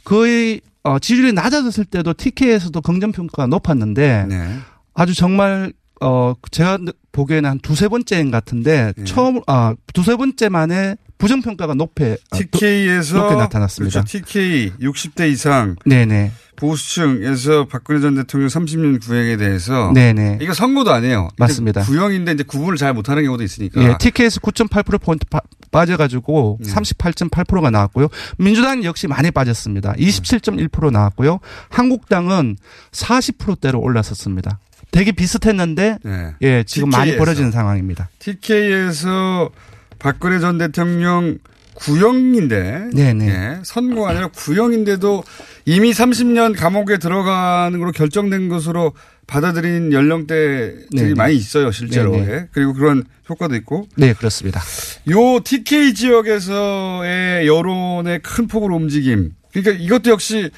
거의 0.08 0.62
어, 0.84 1.00
지지율이 1.00 1.34
낮아졌을 1.34 1.84
때도 1.84 2.14
TK에서도 2.14 2.80
긍정 2.80 3.12
평가가 3.12 3.46
높았는데 3.48 4.26
네. 4.30 4.60
아주 4.94 5.14
정말 5.14 5.74
어 6.00 6.34
제가 6.50 6.78
보기에는 7.12 7.50
한 7.50 7.60
두세 7.60 7.90
번째인 7.90 8.32
것 8.32 8.38
같은데 8.38 8.94
예. 8.98 9.04
처음 9.04 9.42
아 9.48 9.76
두세 9.94 10.16
번째 10.16 10.48
만에 10.48 10.96
부정 11.18 11.42
평가가 11.42 11.74
높게 11.74 12.16
아, 12.30 12.38
TK에서 12.38 13.18
높게 13.18 13.36
나타났습니다. 13.36 14.02
그렇죠. 14.02 14.20
TK 14.20 14.74
60대 14.80 15.30
이상 15.30 15.76
네네. 15.86 16.32
보수층에서 16.58 17.66
박근혜 17.68 18.02
전 18.02 18.16
대통령 18.16 18.50
30년 18.50 19.02
구형에 19.02 19.38
대해서 19.38 19.92
네네. 19.94 20.40
이거 20.42 20.54
선거도 20.54 20.92
아니에요. 20.92 21.30
맞습니다. 21.38 21.82
구형인데 21.84 22.34
이제 22.34 22.44
구분을 22.44 22.78
잘 22.78 22.94
못하는 22.94 23.24
경우도 23.24 23.44
있으니까. 23.44 23.82
예, 23.82 23.96
TK에서 24.00 24.40
9.8% 24.42 25.00
포인트 25.02 25.26
빠, 25.28 25.40
빠져가지고 25.72 26.60
네. 26.62 26.74
38.8%가 26.74 27.70
나왔고요. 27.70 28.10
민주당 28.38 28.84
역시 28.84 29.08
많이 29.08 29.32
빠졌습니다. 29.32 29.94
27.1% 29.94 30.92
나왔고요. 30.92 31.40
한국당은 31.70 32.58
40%대로 32.92 33.80
올랐었습니다. 33.80 34.60
되게 34.92 35.12
비슷했는데 35.12 36.00
네. 36.04 36.34
예, 36.42 36.64
지금 36.64 36.90
많이 36.90 37.12
TK 37.12 37.14
에서. 37.14 37.20
벌어지는 37.20 37.52
상황입니다. 37.52 38.10
TK에서 38.20 39.52
박근혜 40.00 40.40
전 40.40 40.58
대통령 40.58 41.38
구형인데 41.78 42.90
네네. 42.94 43.28
예, 43.28 43.60
선고가 43.64 44.10
아니라 44.10 44.28
구형인데도 44.28 45.24
이미 45.66 45.92
30년 45.92 46.58
감옥에 46.58 46.98
들어가는 46.98 47.78
걸로 47.78 47.92
결정된 47.92 48.50
것으로 48.50 48.94
받아들인 49.28 49.92
연령대들이 49.94 50.88
네네. 50.92 51.14
많이 51.16 51.36
있어요 51.36 51.72
실제로. 51.72 52.16
예. 52.16 52.48
그리고 52.52 52.74
그런 52.74 53.04
효과도 53.30 53.56
있고 53.56 53.88
네, 53.96 54.14
그렇습니다. 54.14 54.62
요 55.10 55.40
TK 55.44 55.94
지역에서의 55.94 57.48
여론의 57.48 58.22
큰 58.22 58.48
폭으로 58.48 58.76
움직임 58.76 59.32
그러니까 59.52 59.84
이것도 59.84 60.10
역시 60.10 60.50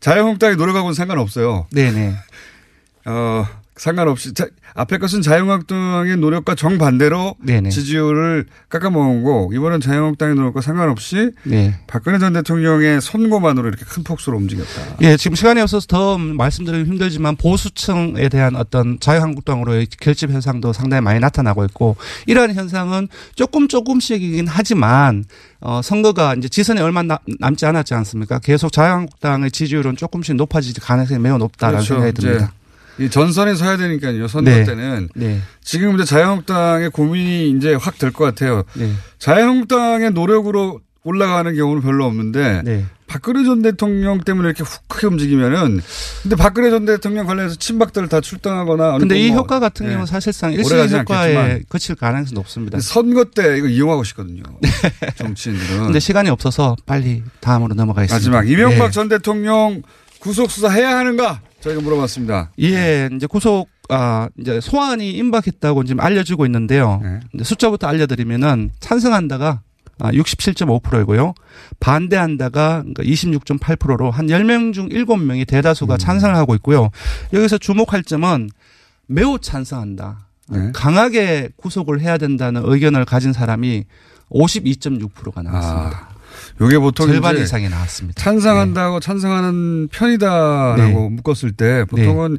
자유한국당이 0.00 0.56
노력하고는 0.56 0.94
상관없어요. 0.94 1.66
네네. 1.72 2.14
어, 3.06 3.46
상관없이 3.80 4.34
자, 4.34 4.46
앞에 4.74 4.98
것은 4.98 5.22
자유한국당의 5.22 6.18
노력과 6.18 6.54
정반대로 6.54 7.36
네네. 7.42 7.70
지지율을 7.70 8.44
깎아먹은 8.68 9.24
거고 9.24 9.50
이번엔 9.54 9.80
자유한국당의 9.80 10.34
노력과 10.34 10.60
상관없이 10.60 11.30
네. 11.44 11.74
박근혜 11.86 12.18
전 12.18 12.34
대통령의 12.34 13.00
선거만으로 13.00 13.68
이렇게 13.68 13.86
큰 13.86 14.04
폭수로 14.04 14.36
움직였다. 14.36 14.98
예, 15.00 15.16
지금 15.16 15.34
시간이 15.34 15.62
없어서 15.62 15.86
더 15.86 16.18
말씀드리기 16.18 16.90
힘들지만 16.90 17.36
보수층에 17.36 18.28
대한 18.28 18.54
어떤 18.54 19.00
자유한국당으로의 19.00 19.86
결집 19.98 20.30
현상도 20.30 20.74
상당히 20.74 21.00
많이 21.00 21.18
나타나고 21.18 21.64
있고 21.64 21.96
이러한 22.26 22.52
현상은 22.54 23.08
조금 23.34 23.66
조금씩이긴 23.66 24.46
하지만 24.46 25.24
어, 25.60 25.80
선거가 25.82 26.34
이제 26.34 26.50
지선이 26.50 26.80
얼마 26.82 27.02
나- 27.02 27.18
남지 27.38 27.64
않았지 27.64 27.94
않습니까? 27.94 28.40
계속 28.40 28.72
자유한국당의 28.72 29.50
지지율은 29.50 29.96
조금씩 29.96 30.36
높아질 30.36 30.74
가능성이 30.82 31.18
매우 31.18 31.38
높다라는 31.38 31.82
생각이 31.82 32.12
듭니다. 32.12 32.52
이 32.98 33.08
전선에 33.08 33.54
서야 33.54 33.76
되니까요. 33.76 34.26
선거 34.28 34.50
네. 34.50 34.64
때는 34.64 35.08
네. 35.14 35.40
지금 35.62 35.94
이제 35.94 36.04
자유한국당의 36.04 36.90
고민이 36.90 37.50
이제 37.50 37.74
확 37.74 37.98
될 37.98 38.12
것 38.12 38.24
같아요. 38.24 38.64
네. 38.74 38.90
자유한국당의 39.18 40.10
노력으로 40.12 40.80
올라가는 41.02 41.54
경우는 41.54 41.82
별로 41.82 42.04
없는데 42.04 42.62
네. 42.64 42.84
박근혜 43.06 43.42
전 43.42 43.62
대통령 43.62 44.20
때문에 44.20 44.46
이렇게 44.48 44.62
훅 44.62 44.86
크게 44.86 45.06
움직이면은 45.08 45.80
근데 46.22 46.36
박근혜 46.36 46.70
전 46.70 46.84
대통령 46.84 47.26
관련해서 47.26 47.56
친박들 47.56 48.06
다 48.08 48.20
출당하거나 48.20 48.98
근데 48.98 49.18
이 49.18 49.30
뭐, 49.30 49.38
효과 49.40 49.58
같은 49.58 49.86
예. 49.86 49.90
경우는 49.90 50.06
사실상 50.06 50.54
가지 50.54 50.94
효과에 50.96 51.62
그칠 51.68 51.96
가능성이 51.96 52.34
높습니다. 52.34 52.78
선거 52.80 53.24
때 53.24 53.56
이거 53.56 53.66
이용하고 53.66 54.04
싶거든요. 54.04 54.42
정치인들은. 55.16 55.84
근데 55.84 55.98
시간이 55.98 56.28
없어서 56.30 56.76
빨리 56.86 57.22
다음으로 57.40 57.74
넘어가겠습니다. 57.74 58.14
마지막 58.38 58.48
이명박 58.48 58.86
네. 58.86 58.90
전 58.92 59.08
대통령 59.08 59.82
구속 60.20 60.50
수사 60.50 60.68
해야 60.70 60.96
하는가 60.98 61.40
저희가 61.60 61.80
물어봤습니다. 61.82 62.50
예, 62.60 63.08
이제 63.14 63.26
구속 63.26 63.68
아 63.88 64.28
이제 64.38 64.60
소환이 64.60 65.10
임박했다고 65.12 65.84
지금 65.84 66.00
알려지고 66.00 66.46
있는데요. 66.46 67.00
네. 67.02 67.44
숫자부터 67.44 67.86
알려드리면은 67.86 68.70
찬성한다가 68.80 69.60
아, 70.02 70.10
67.5%이고요. 70.12 71.34
반대한다가 71.78 72.82
그러니까 72.82 73.02
26.8%로 73.02 74.10
한 74.10 74.26
10명 74.28 74.72
중 74.72 74.88
7명이 74.88 75.46
대다수가 75.46 75.98
찬성을 75.98 76.34
하고 76.34 76.54
있고요. 76.54 76.90
여기서 77.32 77.58
주목할 77.58 78.04
점은 78.04 78.48
매우 79.06 79.38
찬성한다. 79.38 80.26
네. 80.48 80.72
강하게 80.74 81.50
구속을 81.56 82.00
해야 82.00 82.16
된다는 82.16 82.62
의견을 82.64 83.04
가진 83.04 83.32
사람이 83.32 83.84
52.6%가 84.30 85.42
나왔습니다. 85.42 86.09
요게 86.60 86.78
보통 86.78 87.06
절반 87.06 87.34
이제 87.34 87.44
이상이 87.44 87.68
나왔습니다. 87.68 88.22
찬성한다고 88.22 89.00
찬성하는 89.00 89.88
편이다라고 89.88 91.10
묶었을 91.10 91.52
때 91.52 91.84
보통은 91.86 92.38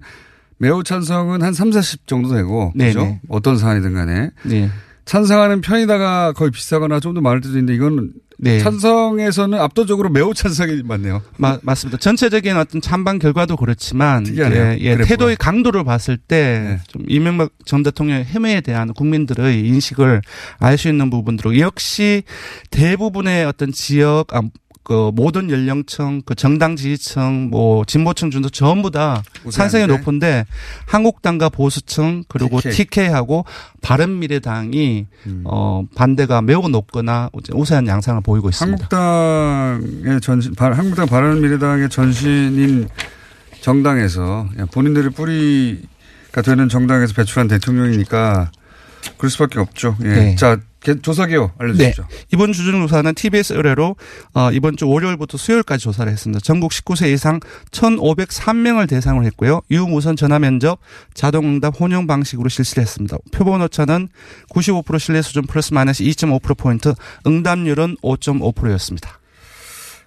매우 0.57 0.84
찬성은 0.84 1.41
한 1.41 1.53
3, 1.53 1.72
40 1.72 2.05
정도 2.05 2.36
되고 2.36 2.72
네, 2.76 2.88
그죠? 2.88 3.01
네. 3.01 3.19
어떤 3.30 3.57
사안이든 3.57 3.95
간에 3.95 4.30
네. 4.43 4.69
찬성하는 5.12 5.59
편이다가 5.62 6.32
거의 6.34 6.51
비슷하거나 6.51 6.99
좀 7.01 7.12
더 7.14 7.20
많을 7.20 7.41
때도 7.41 7.53
있는데 7.55 7.74
이건 7.76 8.14
네. 8.38 8.59
찬성에서는 8.59 9.59
압도적으로 9.59 10.09
매우 10.09 10.34
찬성이 10.34 10.82
많네요. 10.84 11.22
마- 11.38 11.59
맞습니다. 11.62 11.97
전체적인 11.99 12.55
어떤 12.55 12.80
찬반 12.80 13.20
결과도 13.20 13.57
그렇지만 13.57 14.24
특이하네요. 14.24 14.64
예, 14.64 14.78
예. 14.80 14.97
태도의 14.97 15.36
강도를 15.36 15.84
봤을 15.84 16.16
때좀 16.18 17.03
이명박 17.09 17.51
전 17.66 17.84
대통령의 17.84 18.24
헤매에 18.26 18.62
대한 18.62 18.93
국민들의 18.93 19.59
인식을 19.68 20.22
알 20.59 20.78
수 20.78 20.88
있는 20.88 21.09
부분들로 21.09 21.59
역시 21.59 22.24
대부분의 22.72 23.43
어떤 23.45 23.72
지역 23.74 24.34
아, 24.34 24.41
그 24.84 25.11
모든 25.13 25.49
연령층, 25.51 26.21
그 26.25 26.34
정당 26.34 26.75
지지층, 26.75 27.49
뭐 27.51 27.86
진보층 27.86 28.32
중도 28.32 28.49
전부 28.49 28.89
다 28.89 29.21
우세한데? 29.43 29.86
높은데 29.88 30.45
한국당과 30.88 31.49
보수층 31.49 32.23
그리고 32.27 32.59
TK. 32.59 32.71
TK하고 32.88 33.45
바른 33.82 34.19
미래당이 34.19 35.05
어 35.43 35.84
반대가 35.95 36.41
매우 36.41 36.67
높거나 36.67 37.29
우세한 37.53 37.86
양상을 37.88 38.21
보이고 38.21 38.49
있습니다. 38.49 38.88
한국당의 38.89 40.19
전신, 40.21 40.55
바- 40.55 40.71
한국당 40.71 41.05
바른 41.07 41.41
미래당의 41.41 41.89
전신인 41.89 42.88
정당에서 43.61 44.47
본인들의 44.73 45.11
뿌리가 45.11 46.41
되는 46.43 46.67
정당에서 46.69 47.13
배출한 47.13 47.47
대통령이니까 47.47 48.51
그럴 49.17 49.29
수밖에 49.29 49.59
없죠. 49.59 49.95
예. 50.03 50.07
네. 50.07 50.36
자, 50.36 50.55
개- 50.55 50.61
조사기호 51.01 51.51
알려주시죠. 51.57 52.01
네. 52.09 52.17
이번 52.34 52.53
주중 52.53 52.82
조사는 52.82 53.13
TBS 53.13 53.53
의뢰로 53.53 53.95
어, 54.34 54.51
이번 54.51 54.77
주 54.77 54.88
월요일부터 54.88 55.38
수요일까지 55.38 55.84
조사를 55.84 56.11
했습니다. 56.11 56.39
전국 56.43 56.71
19세 56.71 57.13
이상 57.13 57.39
1,503명을 57.71 58.89
대상으로 58.89 59.25
했고요. 59.25 59.61
유무선 59.69 60.15
전화 60.15 60.39
면접, 60.39 60.79
자동응답 61.13 61.79
혼용 61.79 62.07
방식으로 62.07 62.49
실시를 62.49 62.82
했습니다. 62.82 63.17
표본 63.32 63.61
오차는 63.61 64.09
95% 64.49 64.99
신뢰 64.99 65.21
수준 65.21 65.45
플러스 65.45 65.73
마이너스 65.73 66.03
2.5% 66.03 66.57
포인트, 66.57 66.93
응답률은 67.27 67.97
5.5%였습니다. 68.01 69.19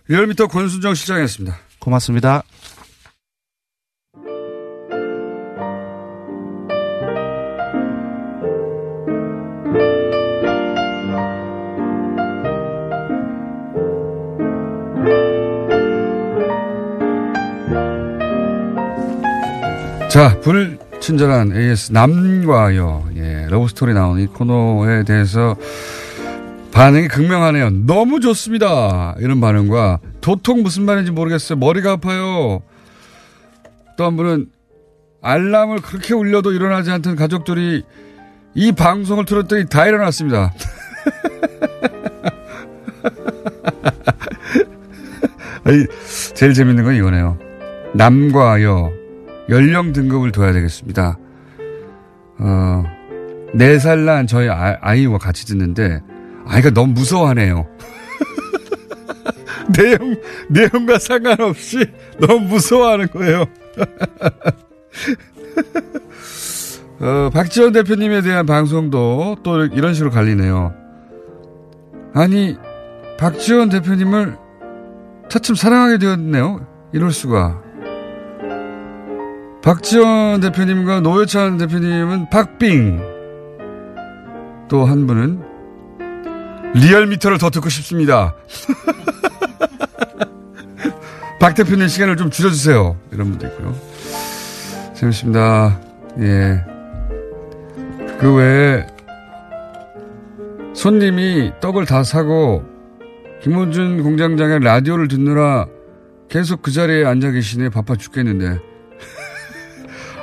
리얼미터 0.09 0.49
권순정 0.49 0.95
시장이었습니다. 0.95 1.57
고맙습니다. 1.79 2.43
자, 20.15 20.39
불친절한 20.43 21.57
AS 21.57 21.91
남과 21.91 22.77
여, 22.77 23.05
예, 23.17 23.49
러브스토리 23.51 23.95
나온 23.95 24.21
이 24.21 24.27
코너에 24.27 25.03
대해서 25.03 25.57
반응이 26.71 27.09
극명하네요. 27.09 27.71
너무 27.85 28.21
좋습니다. 28.21 29.17
이런 29.19 29.41
반응과 29.41 29.99
도통 30.21 30.62
무슨 30.62 30.85
말인지 30.85 31.11
모르겠어요. 31.11 31.59
머리가 31.59 31.91
아파요. 31.95 32.62
또 33.97 34.05
한 34.05 34.17
분은 34.17 34.47
알람을 35.21 35.81
그렇게 35.81 36.15
울려도 36.15 36.53
일어나지 36.53 36.93
않던 36.93 37.17
가족들이 37.17 37.83
이 38.55 38.71
방송을 38.71 39.25
틀었더니 39.25 39.69
다 39.69 39.85
일어났습니다. 39.85 40.53
제일 46.35 46.55
재밌는 46.55 46.85
건 46.85 46.95
이거네요. 46.95 47.37
남과 47.95 48.62
여, 48.62 48.93
연령 49.49 49.93
등급을 49.93 50.33
둬야 50.33 50.53
되겠습니다. 50.53 51.19
어, 52.39 52.85
4살 53.55 54.01
난 54.01 54.27
저희 54.27 54.49
아, 54.49 54.77
아이와 54.81 55.19
같이 55.19 55.47
듣는데, 55.47 56.03
아이가 56.47 56.71
너무 56.71 56.93
무서워하네요. 56.93 57.67
내용, 59.77 60.17
내용과 60.49 60.99
상관없이 60.99 61.87
너무 62.19 62.41
무서워하는 62.41 63.09
거예요. 63.09 63.45
어, 67.01 67.31
박지원 67.33 67.73
대표님에 67.73 68.23
대한 68.23 68.47
방송도 68.47 69.39
또 69.43 69.65
이런 69.67 69.95
식으로 69.95 70.11
갈리네요. 70.11 70.73
아니, 72.15 72.57
박지원 73.19 73.69
대표님을 73.69 74.39
차츰 75.29 75.55
사랑하게 75.55 75.99
되었네요. 75.99 76.67
이럴 76.93 77.11
수가. 77.11 77.64
박지원 79.65 80.41
대표님과 80.41 81.01
노회찬 81.01 81.57
대표님은 81.57 82.29
박빙. 82.29 83.01
또 84.69 84.85
한 84.85 85.07
분은 85.07 85.41
리얼미터를 86.75 87.39
더 87.39 87.49
듣고 87.49 87.71
싶습니다. 87.71 88.35
박 91.41 91.55
대표님 91.55 91.89
시간을 91.89 92.19
좀 92.19 92.31
줄여주세요. 92.31 92.95
이런 93.11 93.31
분도 93.31 93.47
있고요. 93.47 93.75
재밌습니다. 94.93 95.81
예. 96.19 96.62
그 98.19 98.35
외에 98.35 98.87
손님이 100.75 101.53
떡을 101.61 101.87
다 101.87 102.05
사고 102.05 102.65
김원준 103.43 104.03
공장장의 104.03 104.61
라디오를 104.61 105.09
듣느라 105.09 105.67
계속 106.29 106.61
그 106.61 106.71
자리에 106.71 107.07
앉아 107.07 107.31
계시네. 107.31 107.71
바빠 107.71 107.97
죽겠는데. 107.97 108.74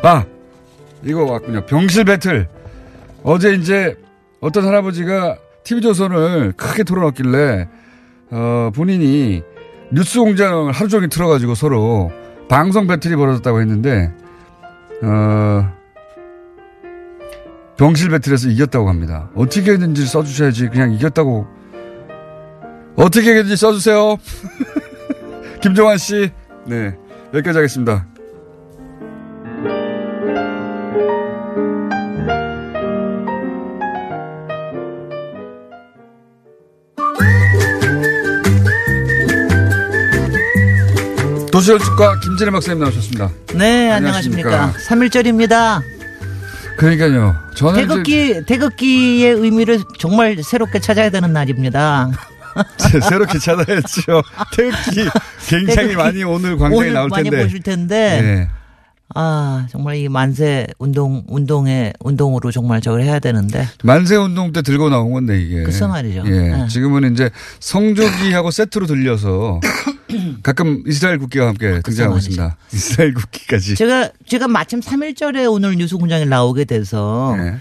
아, 0.04 0.26
이거 1.04 1.24
왔군요. 1.26 1.66
병실 1.66 2.06
배틀. 2.06 2.47
어제 3.24 3.54
이제 3.54 3.95
어떤 4.39 4.66
할아버지가 4.66 5.38
TV조선을 5.64 6.54
크게 6.58 6.84
틀어놨길래, 6.84 7.68
어, 8.32 8.72
본인이 8.74 9.43
뉴스 9.91 10.20
공장을 10.20 10.72
하루 10.72 10.89
종일 10.89 11.10
틀어가지고 11.10 11.54
서로 11.54 12.12
방송 12.49 12.88
배틀이 12.88 13.16
벌어졌다고 13.16 13.62
했는데, 13.62 14.12
어, 15.04 15.72
병실 17.78 18.10
배틀에서 18.10 18.49
이겼다고 18.49 18.89
합니다. 18.89 19.30
어떻게 19.36 19.72
했는지 19.72 20.06
써주셔야지. 20.06 20.70
그냥 20.70 20.91
이겼다고. 20.93 21.47
어떻게 22.95 23.30
했는지 23.30 23.56
써주세요. 23.56 24.18
김종환 25.62 25.97
씨. 25.97 26.30
네. 26.68 26.95
여기까지 27.34 27.58
하겠습니다. 27.58 28.06
도시열집과 41.62 42.20
김진애 42.22 42.49
박사님 42.49 42.80
나오셨습니다. 42.80 43.30
네, 43.53 43.91
안녕하십니까. 43.91 44.74
3일절입니다. 44.88 45.82
그러니까요. 46.78 47.36
저는 47.53 47.82
태극기, 47.82 48.43
태극기의 48.47 49.34
의미를 49.36 49.80
정말 49.99 50.41
새롭게 50.43 50.80
찾아야 50.80 51.12
되는 51.12 51.32
날입니다. 51.32 52.09
새롭게 53.07 53.38
찾아야죠. 53.38 54.24
태극기 54.55 55.09
굉장히 55.47 55.76
태극기 55.76 55.95
많이 55.95 56.24
오늘 56.24 56.57
광장에 56.57 56.76
오늘 56.80 56.93
나올 56.93 57.09
텐데. 57.12 57.30
많이 57.30 57.43
보실 57.43 57.62
텐데. 57.62 58.22
네. 58.22 58.49
아, 59.16 59.68
정말 59.70 59.97
이 59.97 60.09
만세 60.09 60.68
운동, 60.80 61.24
운동에, 61.28 61.93
운동으로 61.99 62.51
정말 62.51 62.82
저걸 62.82 63.01
해야 63.03 63.20
되는데. 63.20 63.68
만세 63.84 64.16
운동 64.16 64.51
때 64.53 64.62
들고 64.62 64.89
나온 64.89 65.12
건데 65.12 65.41
이게. 65.41 65.64
글쎄 65.64 65.86
말이죠. 65.88 66.24
예. 66.26 66.30
네. 66.30 66.68
지금은 66.68 67.14
이제 67.14 67.30
성조기하고 67.59 68.51
세트로 68.51 68.86
들려서 68.88 69.59
가끔 70.43 70.84
이스라엘 70.88 71.18
국기와 71.20 71.47
함께 71.47 71.82
등장하고 71.84 72.16
말이죠. 72.16 72.30
있습니다. 72.32 72.57
이스라엘 72.74 73.14
국기까지. 73.14 73.76
제가, 73.76 74.09
제가 74.28 74.47
마침 74.47 74.80
3일절에 74.80 75.51
오늘 75.51 75.76
뉴스 75.76 75.97
공장에 75.97 76.26
나오게 76.26 76.66
돼서. 76.66 77.36
네. 77.38 77.55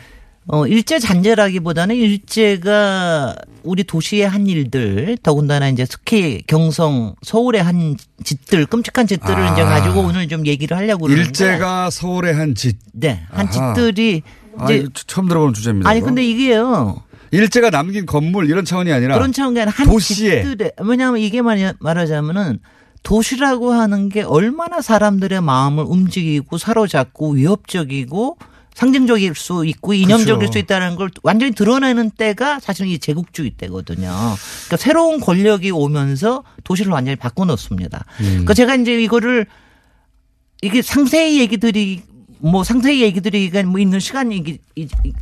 어, 0.47 0.67
일제 0.67 0.99
잔재라기보다는 0.99 1.95
일제가 1.95 3.37
우리 3.63 3.85
도시의 3.85 4.29
한 4.29 4.47
일들, 4.47 5.19
더군다나 5.23 5.69
이제 5.69 5.85
특히 5.89 6.43
경성, 6.47 7.15
서울의 7.23 7.63
한 7.63 7.97
짓들, 8.25 8.67
끔찍한 8.67 9.07
짓들을 9.07 9.37
아. 9.37 9.53
이제 9.53 9.63
가지고 9.63 10.01
오늘 10.01 10.29
좀 10.29 10.47
얘기를 10.47 10.77
하려고 10.77 11.07
그러는데. 11.07 11.29
일제가 11.29 11.91
서울의 11.91 12.35
한 12.35 12.55
짓. 12.55 12.79
네, 12.93 13.23
한 13.31 13.49
아하. 13.49 13.75
짓들이 13.75 14.23
아, 14.59 14.65
이제 14.65 14.77
이거 14.79 14.89
처음 15.07 15.29
들어보는 15.29 15.55
주제입니다. 15.55 15.89
아니 15.89 15.99
이거. 15.99 16.07
근데 16.07 16.25
이게요. 16.25 17.03
일제가 17.33 17.71
남긴 17.71 18.07
건물 18.07 18.49
이런 18.51 18.65
차원이 18.65 18.93
아니라 18.93 19.15
그런 19.15 19.33
차원이 19.33 19.61
아니라 19.61 19.73
한 19.73 19.87
도시에 19.87 20.43
집들에 20.43 20.73
왜냐하면 20.83 21.21
이게 21.21 21.43
말하자면은 21.43 22.59
도시라고 23.05 23.73
하는 23.73 24.09
게 24.09 24.23
얼마나 24.23 24.81
사람들의 24.81 25.41
마음을 25.41 25.85
움직이고 25.87 26.59
사로잡고 26.59 27.33
위협적이고 27.33 28.37
상징적일 28.81 29.35
수 29.35 29.67
있고 29.67 29.93
이념적일 29.93 30.39
그렇죠. 30.39 30.53
수 30.53 30.59
있다는 30.59 30.97
걸 30.97 31.11
완전히 31.23 31.53
드러내는 31.53 32.13
때가 32.13 32.61
사실 32.61 32.87
이 32.87 32.99
제국주의 32.99 33.51
때거든요. 33.51 34.09
그러니까 34.09 34.77
새로운 34.79 35.21
권력이 35.21 35.71
오면서 35.71 36.45
도시를 36.65 36.91
완전히 36.91 37.17
바꿔놓습니다. 37.17 38.07
음. 38.21 38.25
그러니까 38.25 38.55
제가 38.55 38.77
이제 38.77 38.99
이거를 39.03 39.45
이게 40.63 40.81
상세히 40.81 41.41
얘기 41.41 41.59
드리 41.59 42.03
뭐 42.43 42.65
상세히 42.65 43.03
얘기 43.03 43.21
드리기가 43.21 43.63
뭐 43.65 43.79
있는 43.81 44.01
시간이 44.01 44.59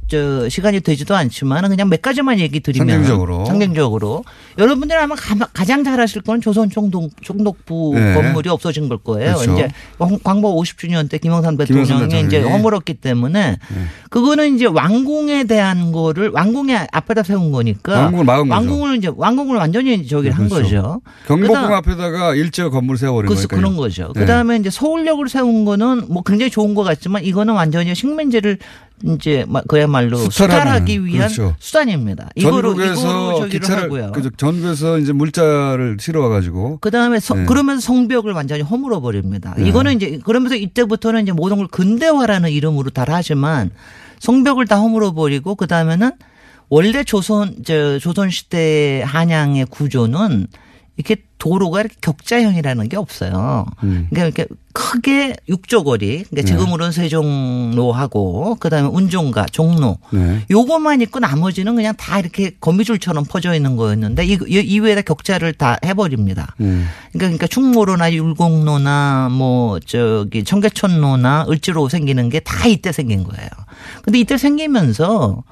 저 0.07 0.49
시간이 0.49 0.81
되지도 0.81 1.17
않지만 1.17 1.69
그냥 1.69 1.89
몇 1.89 2.01
가지만 2.01 2.39
얘기 2.39 2.61
드리면 2.61 2.89
상징적으로. 2.89 3.45
상징적으로 3.45 4.25
여러분들 4.57 4.97
아마 4.97 5.17
가- 5.17 5.49
가장 5.53 5.83
잘 5.83 6.01
아실 6.01 6.23
건 6.23 6.41
조선 6.41 6.71
총독 6.71 7.11
총독부 7.21 7.93
네. 7.95 8.15
건물이 8.15 8.49
없어진 8.51 8.89
걸 8.89 8.99
거예요. 8.99 9.35
그렇죠. 9.35 9.53
이제 9.55 9.69
광- 9.99 10.19
광복 10.23 10.57
50주년 10.63 11.11
때 11.11 11.19
김영삼 11.19 11.57
대통령이 11.57 12.21
이제. 12.27 12.41
허물었기 12.41 12.95
때문에 12.95 13.59
그거는 14.11 14.55
이제 14.55 14.67
왕궁에 14.67 15.45
대한 15.45 15.91
거를 15.91 16.31
왕궁에 16.31 16.87
앞에다 16.93 17.25
세운 17.25 17.51
거니까 17.51 17.99
왕궁을 17.99 18.25
막은 18.25 18.49
거죠. 18.49 18.55
왕궁을 18.61 18.97
이제 18.99 19.11
왕궁을 19.17 19.57
완전히 19.57 20.07
저기 20.07 20.29
한 20.29 20.49
그렇죠. 20.49 20.63
거죠. 20.65 21.01
경복궁 21.27 21.75
앞에다가 21.75 22.35
일제 22.37 22.69
건물 22.69 22.97
세워버린 22.97 23.29
거니까. 23.35 23.57
그런 23.57 23.77
거죠. 23.77 24.13
그다음에 24.15 24.57
이제 24.57 24.71
서울역을 24.71 25.29
세운 25.29 25.65
거는 25.65 26.05
뭐 26.09 26.23
굉장히 26.23 26.51
좋은 26.53 26.75
것 26.75 26.85
같지만 26.85 27.08
이거는 27.23 27.55
완전히 27.55 27.95
식민지를 27.95 28.59
이제 29.05 29.45
마- 29.49 29.63
그야말로 29.63 30.17
수탈하는, 30.19 30.59
수탈하기 30.65 31.05
위한 31.05 31.29
그렇죠. 31.29 31.55
수단입니다. 31.61 32.29
이거로 32.35 32.73
이거로 32.73 32.95
전국에서 32.95 33.39
저기를 33.41 33.71
하고요. 33.83 34.13
그 34.13 34.31
전국에서 34.37 34.99
이제 34.99 35.13
물자를 35.13 35.97
실어와 36.01 36.29
가지고 36.29 36.79
그다음에 36.79 37.21
서- 37.21 37.35
네. 37.35 37.45
그러면서 37.47 37.81
성벽을 37.83 38.33
완전히 38.33 38.63
허물어 38.63 39.01
버립니다. 39.01 39.55
네. 39.57 39.69
이거는 39.69 39.95
이제 39.97 40.19
그러면서 40.25 40.57
이때부터는 40.57 41.23
이제 41.23 41.33
모든 41.33 41.59
걸 41.59 41.69
근대화라는 41.69 42.51
이름으로 42.51 42.91
다 42.91 43.05
하지만 43.07 43.71
성벽을 44.19 44.67
다 44.67 44.77
허물어 44.79 45.13
버리고 45.13 45.55
그다음에는 45.55 46.11
원래 46.69 47.05
조선 47.05 47.55
저 47.65 47.99
조선 48.01 48.31
시대 48.31 49.03
한양의 49.07 49.67
구조는 49.67 50.49
이렇게 50.99 51.17
도로가 51.39 51.81
이렇게 51.81 51.95
격자형이라는 52.01 52.89
게 52.89 52.97
없어요. 52.97 53.65
그러니까 53.81 54.25
이렇게 54.25 54.47
크게 54.73 55.37
육조거리, 55.49 56.25
그러니까 56.25 56.29
네. 56.33 56.43
지금으로는 56.43 56.91
세종로하고 56.93 58.57
그다음에 58.57 58.89
운종가, 58.89 59.47
종로 59.47 59.99
네. 60.11 60.45
요것만 60.51 61.01
있고 61.03 61.21
나머지는 61.21 61.77
그냥 61.77 61.95
다 61.97 62.19
이렇게 62.19 62.51
거미줄처럼 62.61 63.25
퍼져 63.25 63.55
있는 63.55 63.77
거였는데 63.77 64.27
이, 64.27 64.39
이 64.49 64.59
이외에다 64.59 65.03
격자를 65.03 65.53
다 65.55 65.79
해버립니다. 65.85 66.55
음. 66.61 66.87
그러니까, 67.13 67.19
그러니까 67.19 67.47
충무로나 67.47 68.13
율곡로나 68.13 69.29
뭐 69.31 69.79
저기 69.81 70.43
청계천로나 70.43 71.47
을지로 71.49 71.89
생기는 71.89 72.29
게 72.29 72.41
다 72.41 72.67
이때 72.67 72.91
생긴 72.93 73.23
거예요. 73.25 73.49
근데 74.03 74.19
이때 74.19 74.37
생기면서 74.39 75.43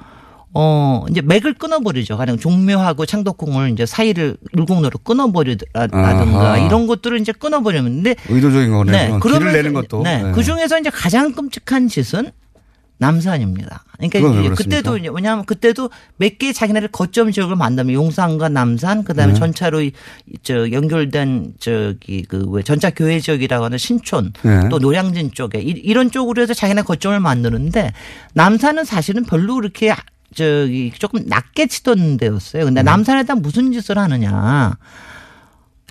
어 0.53 1.05
이제 1.09 1.21
맥을 1.21 1.53
끊어버리죠. 1.53 2.17
가령 2.17 2.37
종묘하고 2.37 3.05
창덕궁을 3.05 3.71
이제 3.71 3.85
사이를 3.85 4.37
율곡로로 4.57 4.97
끊어버리라든가 5.03 6.47
아하. 6.53 6.57
이런 6.57 6.87
것들을 6.87 7.19
이제 7.19 7.31
끊어버리는데 7.31 8.15
의도적인 8.29 8.71
거네. 8.71 8.91
네, 8.91 9.05
길을 9.07 9.19
그러면서 9.19 9.51
내는 9.57 9.73
것도. 9.73 10.03
네, 10.03 10.23
네. 10.23 10.31
그 10.31 10.43
중에서 10.43 10.79
이제 10.79 10.89
가장 10.89 11.33
끔찍한 11.33 11.89
짓은 11.89 12.31
남산입니다. 12.99 13.83
그러니까? 13.99 14.55
그때도 14.55 14.97
이제 14.97 15.09
왜냐하면 15.13 15.45
그때도 15.45 15.91
몇 16.17 16.39
개 16.39 16.51
자기네를 16.51 16.87
거점 16.87 17.31
지역을 17.31 17.55
만들면 17.55 17.93
용산과 17.93 18.49
남산 18.49 19.03
그다음에 19.03 19.33
네. 19.33 19.39
전차로 19.39 19.81
이- 19.81 19.91
저 20.41 20.71
연결된 20.71 21.53
저기 21.59 22.23
그왜 22.23 22.63
전차 22.63 22.89
교회 22.89 23.19
지역이라고 23.19 23.65
하는 23.65 23.77
신촌 23.77 24.33
네. 24.41 24.67
또 24.69 24.79
노량진 24.79 25.31
쪽에 25.31 25.59
이- 25.59 25.69
이런 25.83 26.09
쪽으로 26.09 26.41
해서 26.41 26.55
자기네 26.55 26.81
거점을 26.83 27.19
만드는데 27.19 27.91
남산은 28.33 28.83
사실은 28.85 29.23
별로 29.25 29.55
그렇게 29.55 29.93
저기 30.47 30.91
조금 30.99 31.23
낮게 31.25 31.65
치던 31.65 32.17
데였어요. 32.17 32.65
근데 32.65 32.81
네. 32.83 32.91
남산에다 32.91 33.33
무슨 33.35 33.71
짓을 33.71 33.97
하느냐 33.97 34.77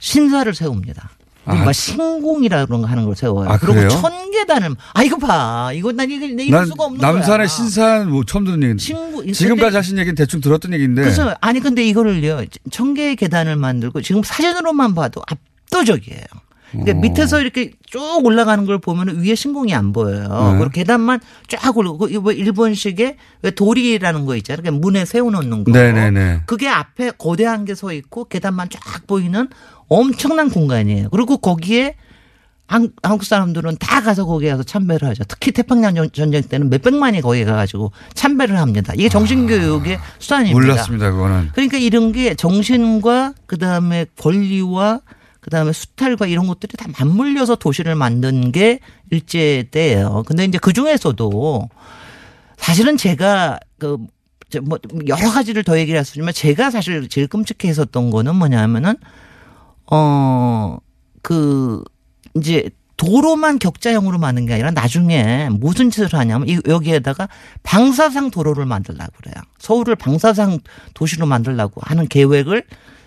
신사를 0.00 0.54
세웁니다. 0.54 1.10
그러니까 1.44 1.72
신공이라 1.72 2.66
그런 2.66 2.82
거 2.82 2.86
하는 2.88 3.04
걸 3.04 3.16
세워요. 3.16 3.48
아, 3.48 3.56
그리고 3.58 3.74
그래요? 3.74 3.88
천계단을 3.88 4.76
아 4.94 5.02
이거 5.02 5.16
봐 5.16 5.70
이거 5.74 5.90
난 5.92 6.08
이거 6.10 6.26
내 6.28 6.44
이럴 6.44 6.60
난 6.60 6.66
수가 6.66 6.84
없는 6.84 7.00
남산의 7.00 7.38
거야. 7.38 7.46
신사는 7.48 8.08
뭐 8.10 8.22
처음 8.24 8.44
듣는 8.44 8.62
얘기인데. 8.62 8.82
친구- 8.82 9.32
지금까지 9.32 9.76
하신 9.76 9.98
얘기는 9.98 10.14
대충 10.14 10.40
들었던 10.40 10.72
얘기인데. 10.74 11.02
그래서 11.02 11.34
아니 11.40 11.58
근데 11.60 11.84
이거를요 11.84 12.44
청계의 12.70 13.16
계단을 13.16 13.56
만들고 13.56 14.00
지금 14.02 14.22
사진으로만 14.24 14.94
봐도 14.94 15.22
압도적이에요. 15.26 16.24
그러니까 16.72 16.92
어. 16.92 17.00
밑에서 17.00 17.40
이렇게 17.40 17.72
쭉 17.86 18.00
올라가는 18.24 18.64
걸 18.66 18.78
보면 18.78 19.20
위에 19.22 19.34
신공이 19.34 19.74
안 19.74 19.92
보여요. 19.92 20.28
네. 20.52 20.58
그리고 20.58 20.70
계단만 20.70 21.20
쫙 21.48 21.76
올라가고 21.76 22.08
이거 22.08 22.20
뭐 22.20 22.32
일본식의 22.32 23.16
왜 23.42 23.50
도리라는 23.50 24.24
거 24.26 24.36
있잖아요. 24.36 24.62
그러니까 24.62 24.80
문에 24.80 25.04
세워놓는 25.04 25.64
거. 25.64 25.70
네네네. 25.72 26.42
그게 26.46 26.68
앞에 26.68 27.12
거대한 27.18 27.64
게 27.64 27.74
서 27.74 27.92
있고 27.92 28.24
계단만 28.24 28.68
쫙 28.70 29.06
보이는 29.06 29.48
엄청난 29.88 30.48
공간이에요. 30.50 31.08
그리고 31.10 31.36
거기에 31.36 31.94
한- 32.68 32.90
한국 33.02 33.24
사람들은 33.24 33.76
다 33.78 34.00
가서 34.00 34.24
거기에 34.26 34.50
가서 34.50 34.64
참배를 34.64 35.06
하죠. 35.10 35.22
특히 35.28 35.52
태평양 35.52 35.94
전- 35.94 36.10
전쟁 36.12 36.42
때는 36.42 36.68
몇백만이 36.70 37.20
거기 37.20 37.44
가가지고 37.44 37.92
참배를 38.14 38.58
합니다. 38.58 38.92
이게 38.96 39.08
정신교육의 39.08 39.98
수단입니다. 40.18 40.58
몰랐습니다, 40.58 41.12
그거는. 41.12 41.50
그러니까 41.52 41.78
이런 41.78 42.10
게 42.10 42.34
정신과 42.34 43.34
그 43.46 43.56
다음에 43.58 44.06
권리와 44.18 45.00
그다음에 45.46 45.72
수탈과 45.72 46.26
이런 46.26 46.46
것들이 46.48 46.76
다 46.76 46.86
맞물려서 46.98 47.54
도시를 47.56 47.94
만든 47.94 48.52
게 48.52 48.80
일제 49.10 49.66
때예요. 49.70 50.24
근데 50.26 50.44
이제 50.44 50.58
그 50.58 50.72
중에서도 50.72 51.68
사실은 52.58 52.96
제가 52.98 53.58
그 53.78 53.96
뭐 54.62 54.78
여러 55.08 55.28
가지를 55.32 55.64
더 55.64 55.76
얘기를 55.76 55.98
했지만 55.98 56.32
제가 56.32 56.70
사실 56.70 57.08
제일 57.08 57.26
끔찍해 57.26 57.68
했었던 57.68 58.10
거는 58.10 58.36
뭐냐면은 58.36 58.94
어 59.90 60.78
그 61.22 61.82
이제 62.36 62.70
도로만 62.96 63.58
격자형으로 63.58 64.18
만든 64.18 64.46
게 64.46 64.52
아니라 64.54 64.70
나중에 64.70 65.48
무슨 65.50 65.90
짓을 65.90 66.08
하냐면 66.12 66.48
이- 66.48 66.60
여기에다가 66.68 67.28
방사상 67.64 68.30
도로를 68.30 68.64
만들려고 68.66 69.10
그래요. 69.16 69.34
서울을 69.58 69.96
방사상 69.96 70.60
도시로 70.94 71.26
만들려고 71.26 71.80
하는 71.84 72.06
계획을 72.06 72.62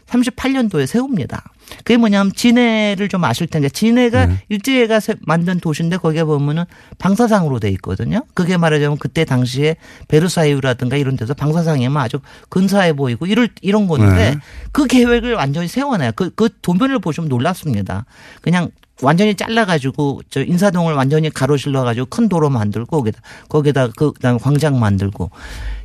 38년도에 0.08 0.86
세웁니다. 0.88 1.42
그게 1.78 1.97
뭐냐면 1.97 2.32
진해를 2.34 3.09
좀 3.09 3.24
아실 3.24 3.47
텐데 3.47 3.70
진해가 3.70 4.28
일제가 4.49 4.99
세- 4.99 5.15
만든 5.22 5.59
도시인데 5.59 5.97
거기에 5.97 6.24
보면은 6.24 6.65
방사상으로 6.97 7.59
돼 7.59 7.70
있거든요. 7.72 8.24
그게 8.34 8.57
말하자면 8.57 8.97
그때 8.97 9.26
당시에 9.26 9.76
베르사유라든가 10.07 10.97
이런 10.97 11.15
데서 11.15 11.34
방사상이면 11.34 11.97
아주 11.97 12.20
근사해 12.49 12.93
보이고 12.93 13.26
이럴 13.26 13.49
이런 13.61 13.88
건데 13.88 14.32
네. 14.32 14.38
그 14.72 14.86
계획을 14.88 15.36
완전히 15.36 15.67
세워놔요. 15.67 16.11
그, 16.15 16.30
그 16.32 16.49
도면을 16.61 16.99
보시면 16.99 17.30
놀랍습니다. 17.30 18.05
그냥 18.41 18.70
완전히 19.01 19.34
잘라가지고 19.36 20.24
저 20.30 20.43
인사동을 20.43 20.93
완전히 20.93 21.30
가로질러가지고 21.30 22.07
큰 22.07 22.28
도로 22.28 22.49
만들고 22.49 22.97
거기다 22.97 23.22
거기다 23.47 23.88
그 23.95 24.11
그다음에 24.11 24.39
광장 24.39 24.78
만들고 24.78 25.32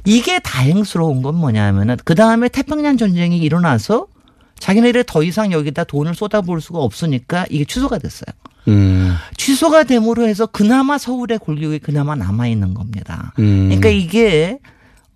이게 0.05 0.41
다행스러운 0.41 1.23
건 1.23 1.37
뭐냐면은 1.37 1.97
그 2.05 2.17
다음에 2.17 2.49
태평양 2.49 2.97
전쟁이 2.97 3.39
일어나서 3.39 4.09
자기네들이 4.65 5.05
더 5.07 5.23
이상 5.23 5.53
여기다 5.53 5.85
돈을 5.85 6.15
쏟아부을 6.15 6.63
수가 6.63 6.79
없으니까 6.79 7.45
이게 7.51 7.67
취소가 7.67 7.99
됐어요. 7.99 8.33
음. 8.69 9.15
취소가 9.37 9.85
됨으로 9.85 10.27
해서 10.27 10.47
그나마 10.47 10.97
서울의 10.97 11.37
골격이 11.37 11.81
그나마 11.81 12.15
남아 12.15 12.47
있는 12.47 12.73
겁니다. 12.73 13.35
음. 13.41 13.67
그러니까 13.67 13.91
이게 13.91 14.59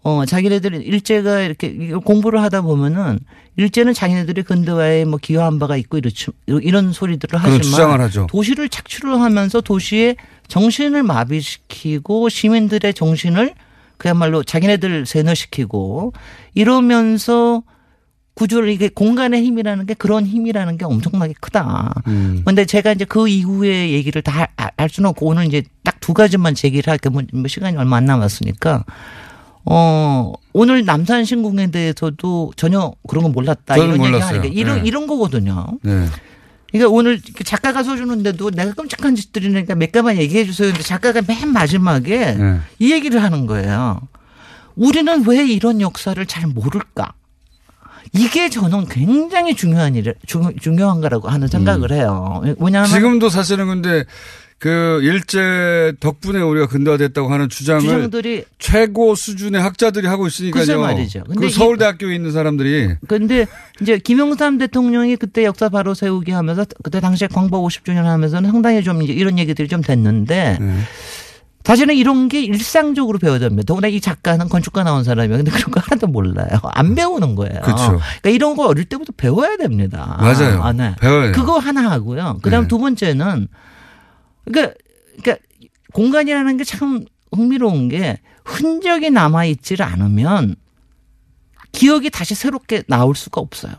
어 0.03 0.27
자기네들이 0.27 0.85
일제가 0.85 1.41
이렇게 1.41 1.71
공부를 2.05 2.43
하다 2.43 2.61
보면은 2.61 3.21
일제는 3.57 3.95
자기네들이 3.95 4.43
근대화에 4.43 5.07
뭐 5.07 5.19
기여한 5.19 5.59
바가 5.59 5.79
있고 5.79 5.97
이렇지 5.97 6.27
이런 6.47 6.93
소리들을 6.93 7.39
하지만. 7.39 7.59
도시를 8.27 8.69
착취를 8.69 9.19
하면서 9.19 9.63
도시의 9.63 10.17
정신을 10.49 11.05
마비시키고 11.05 12.29
시민들의 12.29 12.93
정신을 12.93 13.55
그야말로 13.97 14.43
자기네들 14.43 15.07
세뇌시키고 15.07 16.13
이러면서 16.53 17.63
구조를 18.39 18.69
이게 18.71 18.89
공간의 18.89 19.43
힘이라는 19.45 19.87
게 19.87 19.95
그런 19.95 20.25
힘이라는 20.27 20.79
게 20.79 20.85
엄청나게 20.85 21.35
크다. 21.41 21.93
음. 22.07 22.43
근데 22.45 22.65
제가 22.65 22.93
이제 22.93 23.05
그 23.05 23.29
이후의 23.29 23.93
얘기를 23.93 24.23
다할 24.23 24.89
수는 24.89 25.11
없고 25.11 25.27
오늘 25.27 25.47
이제 25.47 25.63
딱 25.85 25.99
두 26.09 26.15
가지만 26.15 26.55
제기를 26.55 26.91
할게 26.91 27.11
뭐 27.11 27.23
시간이 27.47 27.77
얼마 27.77 27.99
안 27.99 28.07
남았으니까 28.07 28.83
어 29.67 30.33
오늘 30.55 30.87
남산 30.87 31.27
신궁에 31.27 31.71
대해서도 31.71 32.53
전혀 32.57 32.93
그런 33.07 33.25
거 33.25 33.29
몰랐다 33.29 33.77
이런 33.77 33.91
얘기 33.91 33.99
몰랐어요. 33.99 34.39
하니까 34.39 34.47
이런 34.47 34.77
네. 34.77 34.89
이런 34.89 35.07
거거든요. 35.07 35.67
네. 35.83 36.07
그러니까 36.73 36.91
오늘 36.91 37.21
작가가 37.45 37.83
써주는데도 37.83 38.53
내가 38.53 38.73
끔찍한 38.73 39.17
짓들이니까 39.17 39.75
몇 39.75 39.93
가만 39.93 40.17
얘기해 40.17 40.47
주세요. 40.47 40.71
근데 40.71 40.83
작가가 40.83 41.21
맨 41.29 41.53
마지막에 41.53 42.33
네. 42.33 42.59
이 42.79 42.91
얘기를 42.91 43.23
하는 43.23 43.45
거예요. 43.45 44.01
우리는 44.77 45.27
왜 45.27 45.47
이런 45.47 45.83
역사를 45.83 46.25
잘 46.25 46.47
모를까? 46.47 47.13
이게 48.13 48.49
저는 48.49 48.87
굉장히 48.89 49.55
중요한 49.55 49.95
일, 49.95 50.15
중, 50.27 50.55
중요한 50.61 51.01
거라고 51.01 51.29
하는 51.29 51.49
생각을 51.49 51.93
해요. 51.93 52.43
왜냐하면 52.59 52.91
음. 52.91 52.95
지금도 52.95 53.29
사실은 53.29 53.67
근데 53.67 54.05
그 54.59 54.99
일제 55.05 55.93
덕분에 56.01 56.41
우리가 56.41 56.67
근대화됐다고 56.67 57.29
하는 57.33 57.49
주장을 57.49 57.81
주장들이 57.81 58.45
최고 58.59 59.15
수준의 59.15 59.61
학자들이 59.61 60.09
하고 60.09 60.27
있으니까요. 60.27 60.81
말이죠. 60.81 61.23
근데 61.25 61.41
그 61.41 61.47
이- 61.47 61.51
서울대학교에 61.51 62.13
있는 62.15 62.33
사람들이 62.33 62.97
근데 63.07 63.47
이제 63.81 63.99
김영삼 63.99 64.59
대통령이 64.59 65.15
그때 65.15 65.45
역사 65.45 65.69
바로 65.69 65.95
세우기 65.95 66.33
하면서 66.33 66.65
그때 66.83 66.99
당시에 66.99 67.29
광복 67.29 67.65
50주년 67.69 68.03
하면서는 68.03 68.51
상당히 68.51 68.83
좀 68.83 69.01
이런 69.03 69.39
얘기들이 69.39 69.69
좀 69.69 69.81
됐는데 69.81 70.59
네. 70.61 70.75
사실은 71.69 71.95
이런 71.97 72.29
게 72.29 72.41
일상적으로 72.41 73.19
배워야 73.19 73.39
됩니다. 73.39 73.67
더구나 73.67 73.89
이 73.89 74.01
작가는 74.01 74.49
건축가 74.49 74.85
나온 74.85 75.05
사람이에요. 75.05 75.37
근데 75.37 75.51
그런 75.51 75.71
거 75.71 75.81
하나도 75.81 76.07
몰라요. 76.07 76.49
안 76.73 76.95
배우는 76.95 77.35
거예요. 77.35 77.61
그렇죠. 77.61 77.99
그러니까 77.99 78.31
이런 78.31 78.57
거 78.57 78.67
어릴 78.67 78.87
때부터 78.87 79.13
배워야 79.15 79.59
됩니다. 79.59 80.17
맞아요. 80.19 80.63
아, 80.63 80.73
네. 80.73 80.95
배워야 80.99 81.25
돼요. 81.25 81.33
그거 81.33 81.59
하나 81.59 81.91
하고요. 81.91 82.39
그다음 82.41 82.63
네. 82.63 82.69
두 82.69 82.79
번째는 82.79 83.49
그러니까 84.47 84.75
그러니까 85.21 85.45
공간이라는 85.93 86.57
게 86.57 86.65
참 86.65 87.05
흥미로운 87.33 87.89
게 87.89 88.19
흔적이 88.47 89.11
남아 89.11 89.45
있지를 89.45 89.85
않으면 89.85 90.57
기억이 91.73 92.09
다시 92.09 92.35
새롭게 92.35 92.83
나올 92.89 93.15
수가 93.15 93.43
없어요. 93.43 93.75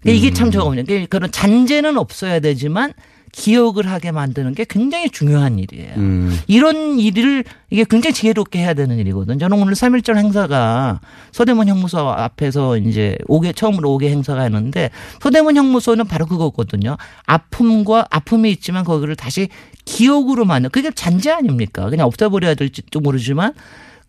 그러니까 0.00 0.18
이게 0.18 0.30
음. 0.30 0.34
참 0.34 0.50
저거든요. 0.50 0.84
그러니까 0.84 1.18
그런 1.18 1.30
잔재는 1.30 1.98
없어야 1.98 2.40
되지만 2.40 2.94
기억을 3.32 3.88
하게 3.88 4.10
만드는 4.10 4.54
게 4.54 4.64
굉장히 4.68 5.08
중요한 5.10 5.58
일이에요. 5.58 5.94
음. 5.96 6.38
이런 6.46 6.98
일을 6.98 7.44
이게 7.70 7.84
굉장히 7.88 8.14
지혜롭게 8.14 8.58
해야 8.58 8.74
되는 8.74 8.98
일이거든요. 8.98 9.38
저는 9.38 9.60
오늘 9.60 9.74
3.1절 9.74 10.16
행사가 10.16 11.00
서대문 11.32 11.68
형무소 11.68 11.98
앞에서 11.98 12.76
이제 12.76 13.16
5개, 13.28 13.54
처음으로 13.54 13.90
5개 13.90 14.08
행사가 14.08 14.42
했는데 14.42 14.90
서대문 15.20 15.56
형무소는 15.56 16.06
바로 16.06 16.26
그거거든요. 16.26 16.96
아픔과 17.26 18.08
아픔이 18.10 18.50
있지만 18.50 18.84
거기를 18.84 19.14
다시 19.16 19.48
기억으로 19.84 20.44
만든 20.44 20.70
그게 20.70 20.90
잔재 20.90 21.30
아닙니까? 21.30 21.88
그냥 21.88 22.06
없애버려야 22.06 22.54
될지도 22.54 23.00
모르지만 23.00 23.54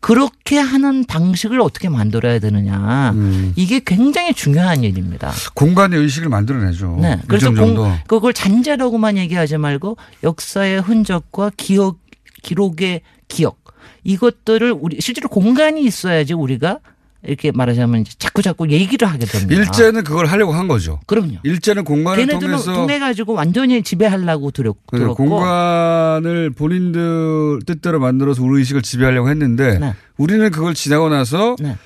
그렇게 0.01 0.57
하는 0.57 1.05
방식을 1.05 1.61
어떻게 1.61 1.87
만들어야 1.87 2.39
되느냐. 2.39 3.11
음. 3.11 3.53
이게 3.55 3.79
굉장히 3.85 4.33
중요한 4.33 4.83
일입니다. 4.83 5.31
공간의 5.53 5.99
의식을 5.99 6.27
만들어내죠. 6.27 6.97
네. 6.99 7.19
그래서 7.27 7.51
공. 7.53 7.97
그걸 8.07 8.33
잔재라고만 8.33 9.17
얘기하지 9.17 9.57
말고 9.57 9.97
역사의 10.23 10.81
흔적과 10.81 11.51
기억, 11.55 11.99
기록의 12.41 13.01
기억 13.27 13.61
이것들을 14.03 14.75
우리 14.77 14.97
실제로 14.99 15.29
공간이 15.29 15.83
있어야지 15.83 16.33
우리가 16.33 16.79
이렇게 17.25 17.51
말하자면 17.51 18.01
이제 18.01 18.13
자꾸 18.17 18.41
자꾸 18.41 18.69
얘기를 18.69 19.07
하게 19.07 19.25
됩니다. 19.25 19.61
일제는 19.61 20.03
그걸 20.03 20.25
하려고 20.25 20.53
한 20.53 20.67
거죠. 20.67 20.99
그럼요. 21.05 21.37
일제는 21.43 21.83
공간을 21.83 22.25
걔네들은 22.25 22.51
통해서 22.51 22.73
통해 22.73 22.97
가지고 22.97 23.33
완전히 23.33 23.83
지배하려고 23.83 24.49
들었, 24.51 24.75
그 24.87 24.97
들었고 24.97 25.15
공간을 25.15 26.49
본인들 26.51 27.59
뜻대로 27.65 27.99
만들어서 27.99 28.43
우리 28.43 28.59
의식을 28.59 28.81
지배하려고 28.81 29.29
했는데 29.29 29.77
네. 29.77 29.93
우리는 30.17 30.49
그걸 30.49 30.73
지나고 30.73 31.09
나서 31.09 31.55
네. 31.59 31.77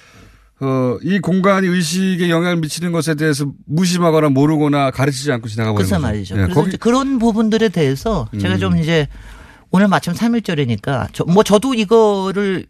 어, 0.61 0.97
이 1.03 1.19
공간이 1.19 1.67
의식에 1.67 2.29
영향을 2.29 2.57
미치는 2.57 2.93
것에 2.93 3.15
대해서 3.15 3.45
무심하거나 3.65 4.29
모르거나 4.29 4.91
가르치지 4.91 5.31
않고 5.33 5.49
지나가고 5.49 5.75
그래서 5.75 5.97
있는 5.97 6.01
거죠. 6.01 6.13
말이죠. 6.13 6.35
예, 6.35 6.41
그래서 6.43 6.61
거기 6.61 6.77
그런 6.77 7.19
부분들에 7.19 7.67
대해서 7.69 8.29
제가 8.39 8.55
음. 8.55 8.59
좀 8.59 8.77
이제 8.77 9.07
오늘 9.69 9.89
마침 9.89 10.13
3일절이니까 10.13 11.09
저, 11.11 11.25
뭐 11.25 11.43
저도 11.43 11.73
이거를 11.73 12.67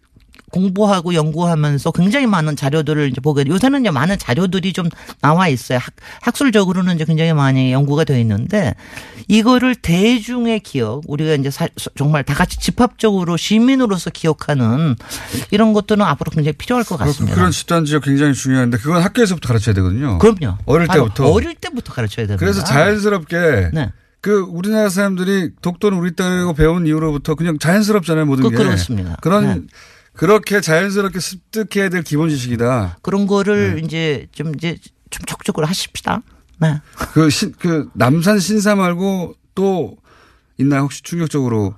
공부하고 0.52 1.14
연구하면서 1.14 1.92
굉장히 1.92 2.28
많은 2.28 2.56
자료들을 2.56 3.10
이제 3.10 3.20
보게 3.22 3.44
돼. 3.44 3.50
요새는 3.50 3.82
이제 3.82 3.92
많은 3.92 4.18
자료들이 4.18 4.74
좀 4.74 4.90
나와 5.22 5.48
있어요. 5.48 5.80
학, 5.80 5.94
학술적으로는 6.22 6.96
이제 6.96 7.06
굉장히 7.06 7.34
많이 7.34 7.72
연구가 7.72 8.04
되어 8.04 8.18
있는데 8.20 8.74
이거를 9.28 9.76
대중의 9.76 10.60
기억, 10.62 11.04
우리가 11.08 11.34
이제 11.34 11.50
사- 11.52 11.68
정말 11.98 12.24
다 12.24 12.34
같이 12.34 12.60
집합적으로 12.60 13.38
시민으로서 13.38 14.10
기억하는 14.12 14.96
이런 15.52 15.74
것들은 15.74 16.02
앞으로 16.06 16.32
굉장히 16.32 16.54
필요할 16.54 16.84
것 16.86 16.98
같습니다. 16.98 17.36
그런 17.36 17.52
집단 17.52 17.86
지역 17.86 18.04
굉장히 18.04 18.34
중요한데 18.34 18.78
그건 18.78 19.02
학교에서부터 19.02 19.48
가르쳐야 19.48 19.74
되거든요. 19.76 20.18
그럼요. 20.20 20.58
어릴 20.66 20.88
때부터. 20.88 21.26
어릴 21.32 21.56
때부터 21.56 21.94
가르쳐야 21.94 22.28
됩니다. 22.28 22.40
그래서 22.40 22.64
자연스럽게 22.64 23.72
네. 23.74 23.92
그 24.22 24.40
우리나라 24.42 24.90
사람들이 24.90 25.52
독도는 25.62 25.98
우리 26.00 26.16
땅이라고 26.16 26.54
배운 26.54 26.88
이후로부터 26.88 27.36
그냥 27.36 27.60
자연스럽잖아요 27.60 28.26
모든 28.26 28.44
그- 28.46 28.50
게. 28.52 28.56
그렇습니다. 28.58 29.18
그런 29.22 29.44
네. 29.46 29.62
그렇게 30.16 30.62
자연스럽게 30.62 31.20
습득해야 31.20 31.90
될 31.90 32.04
기본 32.04 32.30
지식이다. 32.30 32.98
그런 33.02 33.28
거를 33.28 33.82
이제 33.84 34.28
좀 34.32 34.54
이제 34.56 34.78
좀 35.10 35.26
적극적으로 35.26 35.68
하십시다. 35.68 36.22
네. 36.60 36.82
그, 37.14 37.30
신, 37.30 37.54
그, 37.60 37.90
남산 37.94 38.40
신사 38.40 38.76
말고 38.76 39.36
또 39.54 39.98
있나요? 40.58 40.84
혹시 40.84 41.02
충격적으로 41.04 41.76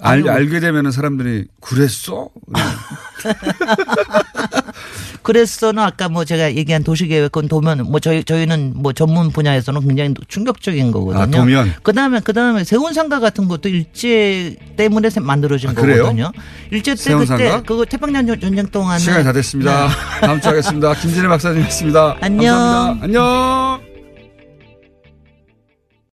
알. 0.00 0.28
알게 0.28 0.60
되면 0.60 0.86
은 0.86 0.90
사람들이 0.90 1.46
그랬어? 1.60 2.28
그래서는 5.22 5.82
아까 5.82 6.08
뭐 6.10 6.24
제가 6.24 6.54
얘기한 6.54 6.84
도시계획은 6.84 7.48
도면 7.48 7.90
뭐 7.90 7.98
저희 8.00 8.22
저희는 8.24 8.74
뭐 8.76 8.92
전문 8.92 9.30
분야에서는 9.30 9.80
굉장히 9.86 10.14
충격적인 10.28 10.92
거거든요. 10.92 11.22
아, 11.22 11.26
도면. 11.26 11.72
그다음에 11.82 12.20
그다음에 12.20 12.64
세운상가 12.64 13.20
같은 13.20 13.48
것도 13.48 13.68
일제 13.70 14.56
때문에 14.76 15.08
세- 15.08 15.20
만들어진 15.20 15.70
아? 15.70 15.74
거거든요. 15.74 16.30
일제 16.70 16.94
때? 16.94 17.14
그때 17.14 17.62
그거 17.64 17.84
태평양 17.86 18.26
전- 18.26 18.40
전쟁 18.40 18.66
동안에 18.66 18.98
시간이 18.98 19.24
다 19.24 19.32
됐습니다. 19.32 19.88
네. 19.88 20.26
다음 20.26 20.40
주에 20.40 20.50
하겠습니다. 20.50 20.92
김진애 20.94 21.28
박사님이었습니다. 21.28 22.16
안녕. 22.20 22.54
감사합니다. 22.54 23.04
안녕. 23.04 23.83